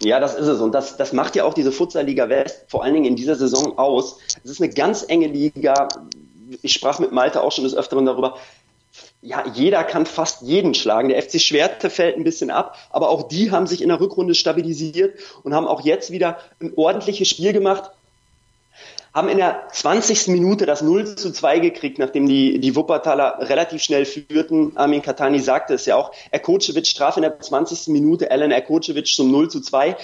Ja, 0.01 0.19
das 0.19 0.33
ist 0.33 0.47
es. 0.47 0.59
Und 0.59 0.73
das, 0.73 0.97
das 0.97 1.13
macht 1.13 1.35
ja 1.35 1.43
auch 1.43 1.53
diese 1.53 1.71
Futsal-Liga 1.71 2.27
West 2.27 2.65
vor 2.67 2.83
allen 2.83 2.95
Dingen 2.95 3.05
in 3.05 3.15
dieser 3.15 3.35
Saison 3.35 3.77
aus. 3.77 4.17
Es 4.43 4.49
ist 4.49 4.61
eine 4.61 4.73
ganz 4.73 5.05
enge 5.07 5.27
Liga 5.27 5.87
ich 6.61 6.73
sprach 6.73 6.99
mit 6.99 7.11
Malte 7.11 7.41
auch 7.41 7.51
schon 7.51 7.63
des 7.63 7.75
Öfteren 7.75 8.05
darüber, 8.05 8.37
ja, 9.21 9.45
jeder 9.53 9.83
kann 9.83 10.05
fast 10.05 10.41
jeden 10.41 10.73
schlagen. 10.73 11.09
Der 11.09 11.21
FC 11.21 11.39
Schwerte 11.39 11.89
fällt 11.89 12.17
ein 12.17 12.23
bisschen 12.23 12.49
ab, 12.49 12.77
aber 12.89 13.09
auch 13.09 13.27
die 13.27 13.51
haben 13.51 13.67
sich 13.67 13.81
in 13.81 13.89
der 13.89 13.99
Rückrunde 13.99 14.35
stabilisiert 14.35 15.19
und 15.43 15.53
haben 15.53 15.67
auch 15.67 15.81
jetzt 15.81 16.11
wieder 16.11 16.39
ein 16.59 16.73
ordentliches 16.75 17.29
Spiel 17.29 17.53
gemacht. 17.53 17.91
Haben 19.13 19.27
in 19.27 19.37
der 19.37 19.67
20. 19.71 20.27
Minute 20.27 20.65
das 20.65 20.81
0 20.81 21.15
zu 21.15 21.31
2 21.31 21.59
gekriegt, 21.59 21.99
nachdem 21.99 22.27
die, 22.27 22.59
die 22.59 22.75
Wuppertaler 22.75 23.37
relativ 23.41 23.83
schnell 23.83 24.05
führten. 24.05 24.75
Armin 24.75 25.01
Katani 25.01 25.39
sagte 25.39 25.73
es 25.73 25.85
ja 25.85 25.97
auch. 25.97 26.11
Erkocevic 26.31 26.95
traf 26.95 27.17
in 27.17 27.23
der 27.23 27.39
20. 27.39 27.89
Minute 27.89 28.31
Alan 28.31 28.51
Erkocevic 28.51 29.07
zum 29.07 29.29
0 29.31 29.49
zu 29.49 29.61
2 29.61 29.97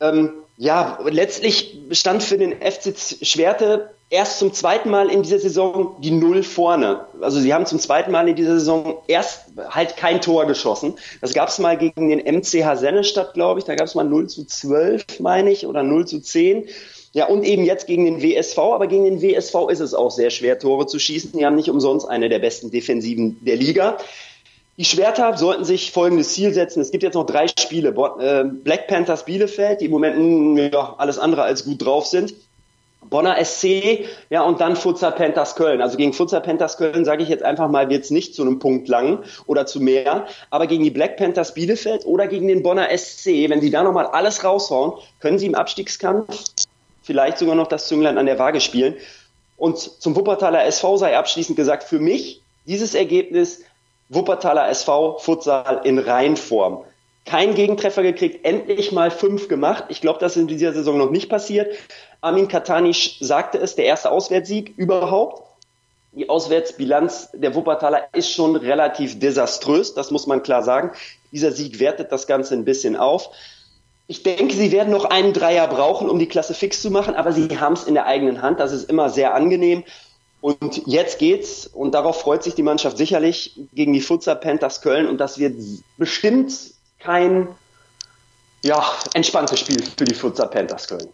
Ähm, 0.00 0.32
ja, 0.56 0.98
letztlich 1.04 1.78
stand 1.92 2.22
für 2.22 2.38
den 2.38 2.52
FC 2.60 2.94
Schwerte 3.22 3.90
erst 4.10 4.38
zum 4.38 4.52
zweiten 4.52 4.90
Mal 4.90 5.10
in 5.10 5.22
dieser 5.22 5.38
Saison 5.38 5.96
die 6.00 6.10
Null 6.10 6.42
vorne. 6.42 7.06
Also 7.20 7.40
sie 7.40 7.52
haben 7.52 7.66
zum 7.66 7.78
zweiten 7.78 8.10
Mal 8.10 8.28
in 8.28 8.36
dieser 8.36 8.54
Saison 8.54 8.98
erst 9.06 9.46
halt 9.70 9.96
kein 9.96 10.20
Tor 10.20 10.46
geschossen. 10.46 10.94
Das 11.20 11.34
gab 11.34 11.48
es 11.48 11.58
mal 11.58 11.76
gegen 11.76 12.08
den 12.08 12.20
MCH 12.20 12.76
Sennestadt, 12.76 13.34
glaube 13.34 13.60
ich. 13.60 13.66
Da 13.66 13.74
gab 13.74 13.86
es 13.86 13.94
mal 13.94 14.04
0 14.04 14.28
zu 14.28 14.44
12, 14.46 15.20
meine 15.20 15.50
ich, 15.50 15.66
oder 15.66 15.82
0 15.82 16.06
zu 16.06 16.20
10. 16.20 16.68
Ja, 17.12 17.26
und 17.26 17.42
eben 17.42 17.64
jetzt 17.64 17.86
gegen 17.86 18.04
den 18.04 18.22
WSV. 18.22 18.58
Aber 18.58 18.86
gegen 18.86 19.04
den 19.04 19.20
WSV 19.20 19.68
ist 19.70 19.80
es 19.80 19.94
auch 19.94 20.10
sehr 20.10 20.30
schwer, 20.30 20.58
Tore 20.58 20.86
zu 20.86 20.98
schießen. 20.98 21.32
Die 21.38 21.44
haben 21.44 21.56
nicht 21.56 21.70
umsonst 21.70 22.08
eine 22.08 22.28
der 22.28 22.38
besten 22.38 22.70
Defensiven 22.70 23.44
der 23.44 23.56
Liga. 23.56 23.98
Die 24.78 24.84
Schwerter 24.84 25.36
sollten 25.36 25.64
sich 25.64 25.90
folgendes 25.90 26.32
Ziel 26.32 26.54
setzen. 26.54 26.80
Es 26.80 26.92
gibt 26.92 27.02
jetzt 27.02 27.14
noch 27.14 27.26
drei 27.26 27.48
Spiele. 27.48 27.88
Äh, 28.20 28.44
Black 28.44 28.86
Panthers 28.86 29.24
Bielefeld, 29.24 29.80
die 29.80 29.86
im 29.86 29.90
Moment 29.90 30.16
hm, 30.16 30.56
ja, 30.72 30.94
alles 30.98 31.18
andere 31.18 31.42
als 31.42 31.64
gut 31.64 31.84
drauf 31.84 32.06
sind. 32.06 32.32
Bonner 33.02 33.42
SC, 33.42 34.06
ja, 34.28 34.42
und 34.42 34.60
dann 34.60 34.76
Futsal 34.76 35.12
Panthers 35.12 35.54
Köln. 35.54 35.80
Also 35.80 35.96
gegen 35.96 36.12
Futsal 36.12 36.42
Panthers 36.42 36.76
Köln 36.76 37.04
sage 37.04 37.22
ich 37.22 37.28
jetzt 37.28 37.42
einfach 37.42 37.68
mal, 37.68 37.88
wird 37.88 38.04
es 38.04 38.10
nicht 38.10 38.34
zu 38.34 38.42
einem 38.42 38.58
Punkt 38.58 38.88
lang 38.88 39.20
oder 39.46 39.66
zu 39.66 39.80
mehr. 39.80 40.26
Aber 40.50 40.66
gegen 40.66 40.84
die 40.84 40.90
Black 40.90 41.16
Panthers 41.16 41.54
Bielefeld 41.54 42.04
oder 42.04 42.26
gegen 42.26 42.48
den 42.48 42.62
Bonner 42.62 42.88
SC, 42.96 43.48
wenn 43.48 43.60
sie 43.60 43.70
da 43.70 43.82
nochmal 43.82 44.06
alles 44.06 44.44
raushauen, 44.44 44.92
können 45.20 45.38
sie 45.38 45.46
im 45.46 45.54
Abstiegskampf 45.54 46.44
vielleicht 47.02 47.38
sogar 47.38 47.54
noch 47.54 47.68
das 47.68 47.88
Zünglein 47.88 48.18
an 48.18 48.26
der 48.26 48.38
Waage 48.38 48.60
spielen. 48.60 48.96
Und 49.56 49.78
zum 49.78 50.14
Wuppertaler 50.14 50.66
SV 50.66 50.98
sei 50.98 51.16
abschließend 51.16 51.56
gesagt, 51.56 51.84
für 51.84 51.98
mich 51.98 52.42
dieses 52.66 52.94
Ergebnis 52.94 53.62
Wuppertaler 54.10 54.68
SV 54.68 55.18
Futsal 55.18 55.80
in 55.84 55.98
Reinform. 55.98 56.84
Kein 57.28 57.54
Gegentreffer 57.54 58.02
gekriegt, 58.02 58.46
endlich 58.46 58.90
mal 58.90 59.10
fünf 59.10 59.48
gemacht. 59.48 59.84
Ich 59.90 60.00
glaube, 60.00 60.18
das 60.18 60.34
ist 60.34 60.40
in 60.40 60.48
dieser 60.48 60.72
Saison 60.72 60.96
noch 60.96 61.10
nicht 61.10 61.28
passiert. 61.28 61.76
Amin 62.22 62.48
Katanisch 62.48 63.18
sagte 63.20 63.58
es, 63.58 63.74
der 63.74 63.84
erste 63.84 64.10
Auswärtssieg 64.10 64.72
überhaupt. 64.78 65.42
Die 66.12 66.30
Auswärtsbilanz 66.30 67.28
der 67.34 67.54
Wuppertaler 67.54 68.08
ist 68.14 68.32
schon 68.32 68.56
relativ 68.56 69.18
desaströs, 69.18 69.92
das 69.92 70.10
muss 70.10 70.26
man 70.26 70.42
klar 70.42 70.62
sagen. 70.62 70.92
Dieser 71.30 71.52
Sieg 71.52 71.80
wertet 71.80 72.12
das 72.12 72.26
Ganze 72.26 72.54
ein 72.54 72.64
bisschen 72.64 72.96
auf. 72.96 73.28
Ich 74.06 74.22
denke, 74.22 74.54
sie 74.54 74.72
werden 74.72 74.90
noch 74.90 75.04
einen 75.04 75.34
Dreier 75.34 75.68
brauchen, 75.68 76.08
um 76.08 76.18
die 76.18 76.28
Klasse 76.28 76.54
fix 76.54 76.80
zu 76.80 76.90
machen, 76.90 77.14
aber 77.14 77.32
sie 77.32 77.60
haben 77.60 77.74
es 77.74 77.84
in 77.84 77.92
der 77.92 78.06
eigenen 78.06 78.40
Hand. 78.40 78.58
Das 78.58 78.72
ist 78.72 78.88
immer 78.88 79.10
sehr 79.10 79.34
angenehm. 79.34 79.84
Und 80.40 80.86
jetzt 80.86 81.18
geht's, 81.18 81.66
und 81.66 81.92
darauf 81.92 82.22
freut 82.22 82.42
sich 82.42 82.54
die 82.54 82.62
Mannschaft 82.62 82.96
sicherlich, 82.96 83.60
gegen 83.74 83.92
die 83.92 84.00
Futsal 84.00 84.36
Panthers 84.36 84.80
Köln. 84.80 85.06
Und 85.06 85.18
das 85.18 85.38
wird 85.38 85.56
bestimmt 85.98 86.77
kein 86.98 87.48
ja, 88.62 88.82
entspanntes 89.14 89.60
Spiel 89.60 89.82
für 89.82 90.04
die 90.04 90.14
Futsal 90.14 90.48
Panthers 90.48 90.88
Köln. 90.88 91.08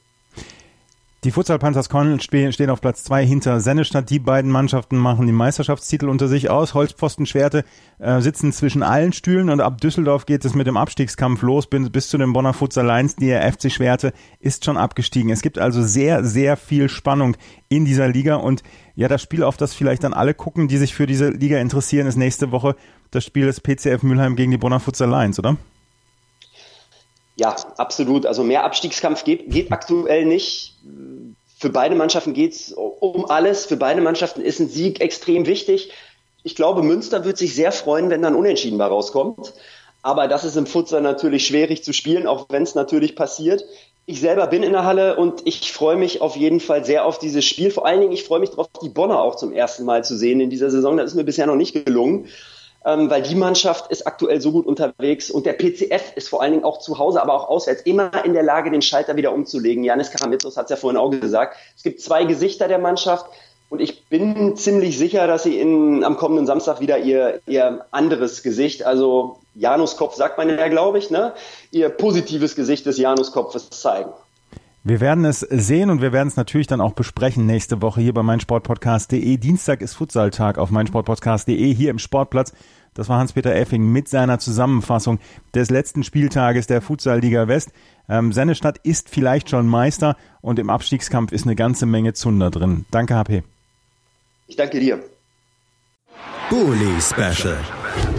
Die 1.25 1.31
Futsal 1.31 1.59
Panthers 1.59 1.89
Köln 1.89 2.21
stehen 2.21 2.69
auf 2.69 2.83
Platz 2.83 3.03
zwei 3.03 3.25
hinter 3.25 3.59
Sennestadt. 3.59 4.11
Die 4.11 4.19
beiden 4.19 4.51
Mannschaften 4.51 4.99
machen 4.99 5.27
die 5.27 5.33
Meisterschaftstitel 5.33 6.11
unter 6.11 6.29
sich 6.29 6.51
aus. 6.51 6.75
Holzpfosten 6.75 7.25
Schwerte 7.25 7.65
äh, 7.99 8.21
sitzen 8.21 8.53
zwischen 8.53 8.83
allen 8.83 9.15
Stühlen 9.15 9.49
und 9.49 9.63
ab 9.63 9.81
Düsseldorf 9.81 10.27
geht 10.27 10.45
es 10.45 10.55
mit 10.55 10.67
dem 10.67 10.77
Abstiegskampf 10.77 11.41
los 11.41 11.67
bis, 11.67 11.89
bis 11.89 12.11
zu 12.11 12.19
den 12.19 12.35
Bonner 12.35 12.53
Futsal 12.53 12.85
Lions. 12.85 13.17
Die 13.17 13.33
FC 13.33 13.73
Schwerte 13.73 14.13
ist 14.39 14.67
schon 14.67 14.77
abgestiegen. 14.77 15.31
Es 15.31 15.41
gibt 15.41 15.59
also 15.59 15.83
sehr, 15.83 16.25
sehr 16.25 16.59
viel 16.59 16.91
Spannung 16.91 17.39
in 17.71 17.87
dieser 17.87 18.09
Liga 18.09 18.37
und 18.37 18.63
ja, 18.95 19.09
das 19.09 19.23
Spiel, 19.23 19.45
auf 19.45 19.57
das 19.57 19.73
vielleicht 19.73 20.05
dann 20.05 20.13
alle 20.13 20.35
gucken, 20.35 20.69
die 20.69 20.77
sich 20.77 20.95
für 20.95 21.07
diese 21.07 21.31
Liga 21.31 21.59
interessieren, 21.59 22.07
ist 22.07 22.17
nächste 22.17 22.53
Woche 22.53 22.77
das 23.11 23.25
Spiel 23.25 23.47
des 23.47 23.63
PCF 23.63 24.03
Mülheim 24.03 24.37
gegen 24.37 24.51
die 24.51 24.59
Bonner 24.59 24.79
Futsal 24.79 25.09
Lions, 25.09 25.39
oder? 25.39 25.57
Ja, 27.37 27.57
absolut. 27.77 28.27
Also 28.27 28.45
mehr 28.45 28.65
Abstiegskampf 28.65 29.25
geht, 29.25 29.51
geht 29.51 29.73
aktuell 29.73 30.25
nicht. 30.25 30.77
Für 31.59 31.71
beide 31.71 31.95
Mannschaften 31.95 32.33
geht 32.33 32.53
es 32.53 32.73
um 32.73 33.27
alles. 33.27 33.67
Für 33.67 33.77
beide 33.77 34.01
Mannschaften 34.01 34.41
ist 34.41 34.61
ein 34.61 34.69
Sieg 34.69 35.01
extrem 35.01 35.47
wichtig. 35.47 35.91
Ich 36.43 36.55
glaube, 36.55 36.83
Münster 36.83 37.25
wird 37.25 37.39
sich 37.39 37.55
sehr 37.55 37.73
freuen, 37.73 38.11
wenn 38.11 38.23
dann 38.23 38.35
unentschieden 38.35 38.77
mal 38.77 38.89
rauskommt. 38.89 39.55
Aber 40.03 40.29
das 40.29 40.45
ist 40.45 40.57
im 40.57 40.67
Futsal 40.67 41.01
natürlich 41.01 41.47
schwierig 41.47 41.83
zu 41.83 41.95
spielen, 41.95 42.27
auch 42.27 42.47
wenn 42.51 42.63
es 42.63 42.75
natürlich 42.75 43.17
passiert. 43.17 43.65
Ich 44.07 44.21
selber 44.21 44.47
bin 44.47 44.63
in 44.63 44.73
der 44.73 44.85
Halle 44.85 45.17
und 45.17 45.41
ich 45.47 45.73
freue 45.73 45.97
mich 45.97 46.21
auf 46.21 46.37
jeden 46.37 46.61
Fall 46.61 46.85
sehr 46.85 47.07
auf 47.07 47.19
dieses 47.19 47.47
Spiel. 47.47 47.71
Vor 47.71 47.87
allen 47.87 48.03
Dingen, 48.03 48.13
ich 48.13 48.25
freue 48.25 48.41
mich 48.41 48.51
darauf, 48.51 48.69
die 48.83 48.91
Bonner 48.91 49.23
auch 49.23 49.37
zum 49.37 49.51
ersten 49.51 49.85
Mal 49.85 50.05
zu 50.05 50.19
sehen 50.19 50.41
in 50.41 50.51
dieser 50.51 50.71
Saison. 50.71 50.99
Das 50.99 51.07
ist 51.07 51.15
mir 51.15 51.25
bisher 51.25 51.47
noch 51.47 51.57
nicht 51.57 51.73
gelungen 51.73 52.29
ähm, 52.85 53.11
weil 53.11 53.23
die 53.23 53.35
Mannschaft 53.35 53.91
ist 53.91 54.07
aktuell 54.07 54.41
so 54.41 54.53
gut 54.53 54.67
unterwegs 54.67 55.31
und 55.31 55.47
der 55.47 55.55
PCF 55.55 56.13
ist 56.17 56.29
vor 56.29 56.43
allen 56.43 56.53
Dingen 56.53 56.65
auch 56.65 56.79
zu 56.79 56.99
Hause, 56.99 57.23
aber 57.23 57.35
auch 57.35 57.49
auswärts 57.49 57.83
immer 57.83 58.25
in 58.25 58.35
der 58.35 58.43
Lage, 58.43 58.71
den 58.71 58.83
Schalter 58.83 59.17
wieder 59.17 59.33
umzulegen. 59.33 59.85
Janis 59.85 60.11
Karamitsos 60.11 60.57
hat 60.57 60.65
es 60.65 60.71
ja 60.71 60.77
vorhin 60.77 60.99
auch 60.99 61.11
gesagt. 61.11 61.57
Es 61.77 61.83
gibt 61.83 62.01
zwei 62.01 62.25
Gesichter 62.25 62.69
der 62.69 62.79
Mannschaft 62.79 63.27
und 63.71 63.81
ich 63.81 64.05
bin 64.09 64.57
ziemlich 64.57 64.99
sicher, 64.99 65.27
dass 65.27 65.43
sie 65.43 65.59
in, 65.59 66.05
am 66.05 66.17
kommenden 66.17 66.47
Samstag 66.47 66.81
wieder 66.81 66.99
ihr, 66.99 67.41
ihr 67.47 67.87
anderes 67.91 68.43
Gesicht, 68.43 68.85
also 68.85 69.39
Januskopf 69.55 70.15
sagt 70.15 70.37
man 70.37 70.49
ja, 70.49 70.69
glaube 70.69 70.99
ich, 70.99 71.11
ne? 71.11 71.33
ihr 71.71 71.89
positives 71.89 72.55
Gesicht 72.55 72.87
des 72.87 72.99
Januskopfes 72.99 73.71
zeigen. 73.71 74.13
Wir 74.87 75.01
werden 75.01 75.25
es 75.25 75.41
sehen 75.41 75.89
und 75.89 76.03
wir 76.03 76.13
werden 76.13 76.29
es 76.29 76.37
natürlich 76.37 76.67
dann 76.67 76.83
auch 76.83 76.93
besprechen 76.93 77.47
nächste 77.47 77.81
Woche 77.81 78.03
hier 78.03 78.13
bei 78.13 78.23
meinsportpodcast.de. 78.23 79.39
Dienstag 79.39 79.81
ist 79.81 79.95
Futsaltag 79.95 80.59
auf 80.59 80.71
meinsportpodcast.de 80.71 81.75
hier 81.75 81.91
im 81.91 81.99
Sportplatz. 81.99 82.53
Das 82.93 83.09
war 83.09 83.19
Hans-Peter 83.19 83.55
Effing 83.55 83.91
mit 83.91 84.09
seiner 84.09 84.39
Zusammenfassung 84.39 85.21
des 85.55 85.71
letzten 85.71 86.05
Spieltages 86.05 86.67
der 86.67 86.83
Futsalliga 86.83 87.49
West. 87.49 87.73
Ähm, 88.11 88.31
Sennestadt 88.35 88.77
ist 88.83 89.09
vielleicht 89.09 89.49
schon 89.49 89.67
Meister 89.67 90.19
und 90.43 90.59
im 90.59 90.69
Abstiegskampf 90.69 91.33
ist 91.33 91.47
eine 91.47 91.57
ganze 91.57 91.87
Menge 91.87 92.13
Zunder 92.13 92.51
drin. 92.51 92.85
Danke, 92.91 93.15
HP. 93.15 93.43
Ich 94.49 94.57
danke 94.57 94.81
dir. 94.81 95.03
Bully 96.51 97.01
Special. 97.01 97.57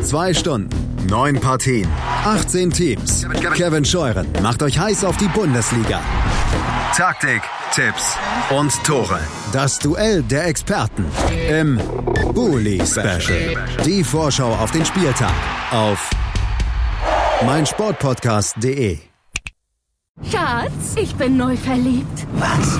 Zwei 0.01 0.33
Stunden, 0.33 0.69
neun 1.07 1.39
Partien, 1.39 1.87
18 2.23 2.71
Teams. 2.71 3.25
Kevin 3.55 3.85
Scheuren 3.85 4.27
macht 4.41 4.61
euch 4.63 4.77
heiß 4.77 5.03
auf 5.05 5.17
die 5.17 5.27
Bundesliga. 5.27 5.99
Taktik, 6.95 7.41
Tipps 7.73 8.15
und 8.57 8.71
Tore. 8.83 9.19
Das 9.51 9.79
Duell 9.79 10.23
der 10.23 10.47
Experten 10.47 11.05
im 11.49 11.79
Bully 12.33 12.81
Special. 12.85 13.55
Die 13.85 14.03
Vorschau 14.03 14.53
auf 14.53 14.71
den 14.71 14.85
Spieltag 14.85 15.33
auf 15.71 16.09
meinsportpodcast.de. 17.45 18.99
Schatz, 20.31 20.95
ich 20.95 21.13
bin 21.15 21.35
neu 21.35 21.57
verliebt. 21.57 22.25
Was? 22.35 22.79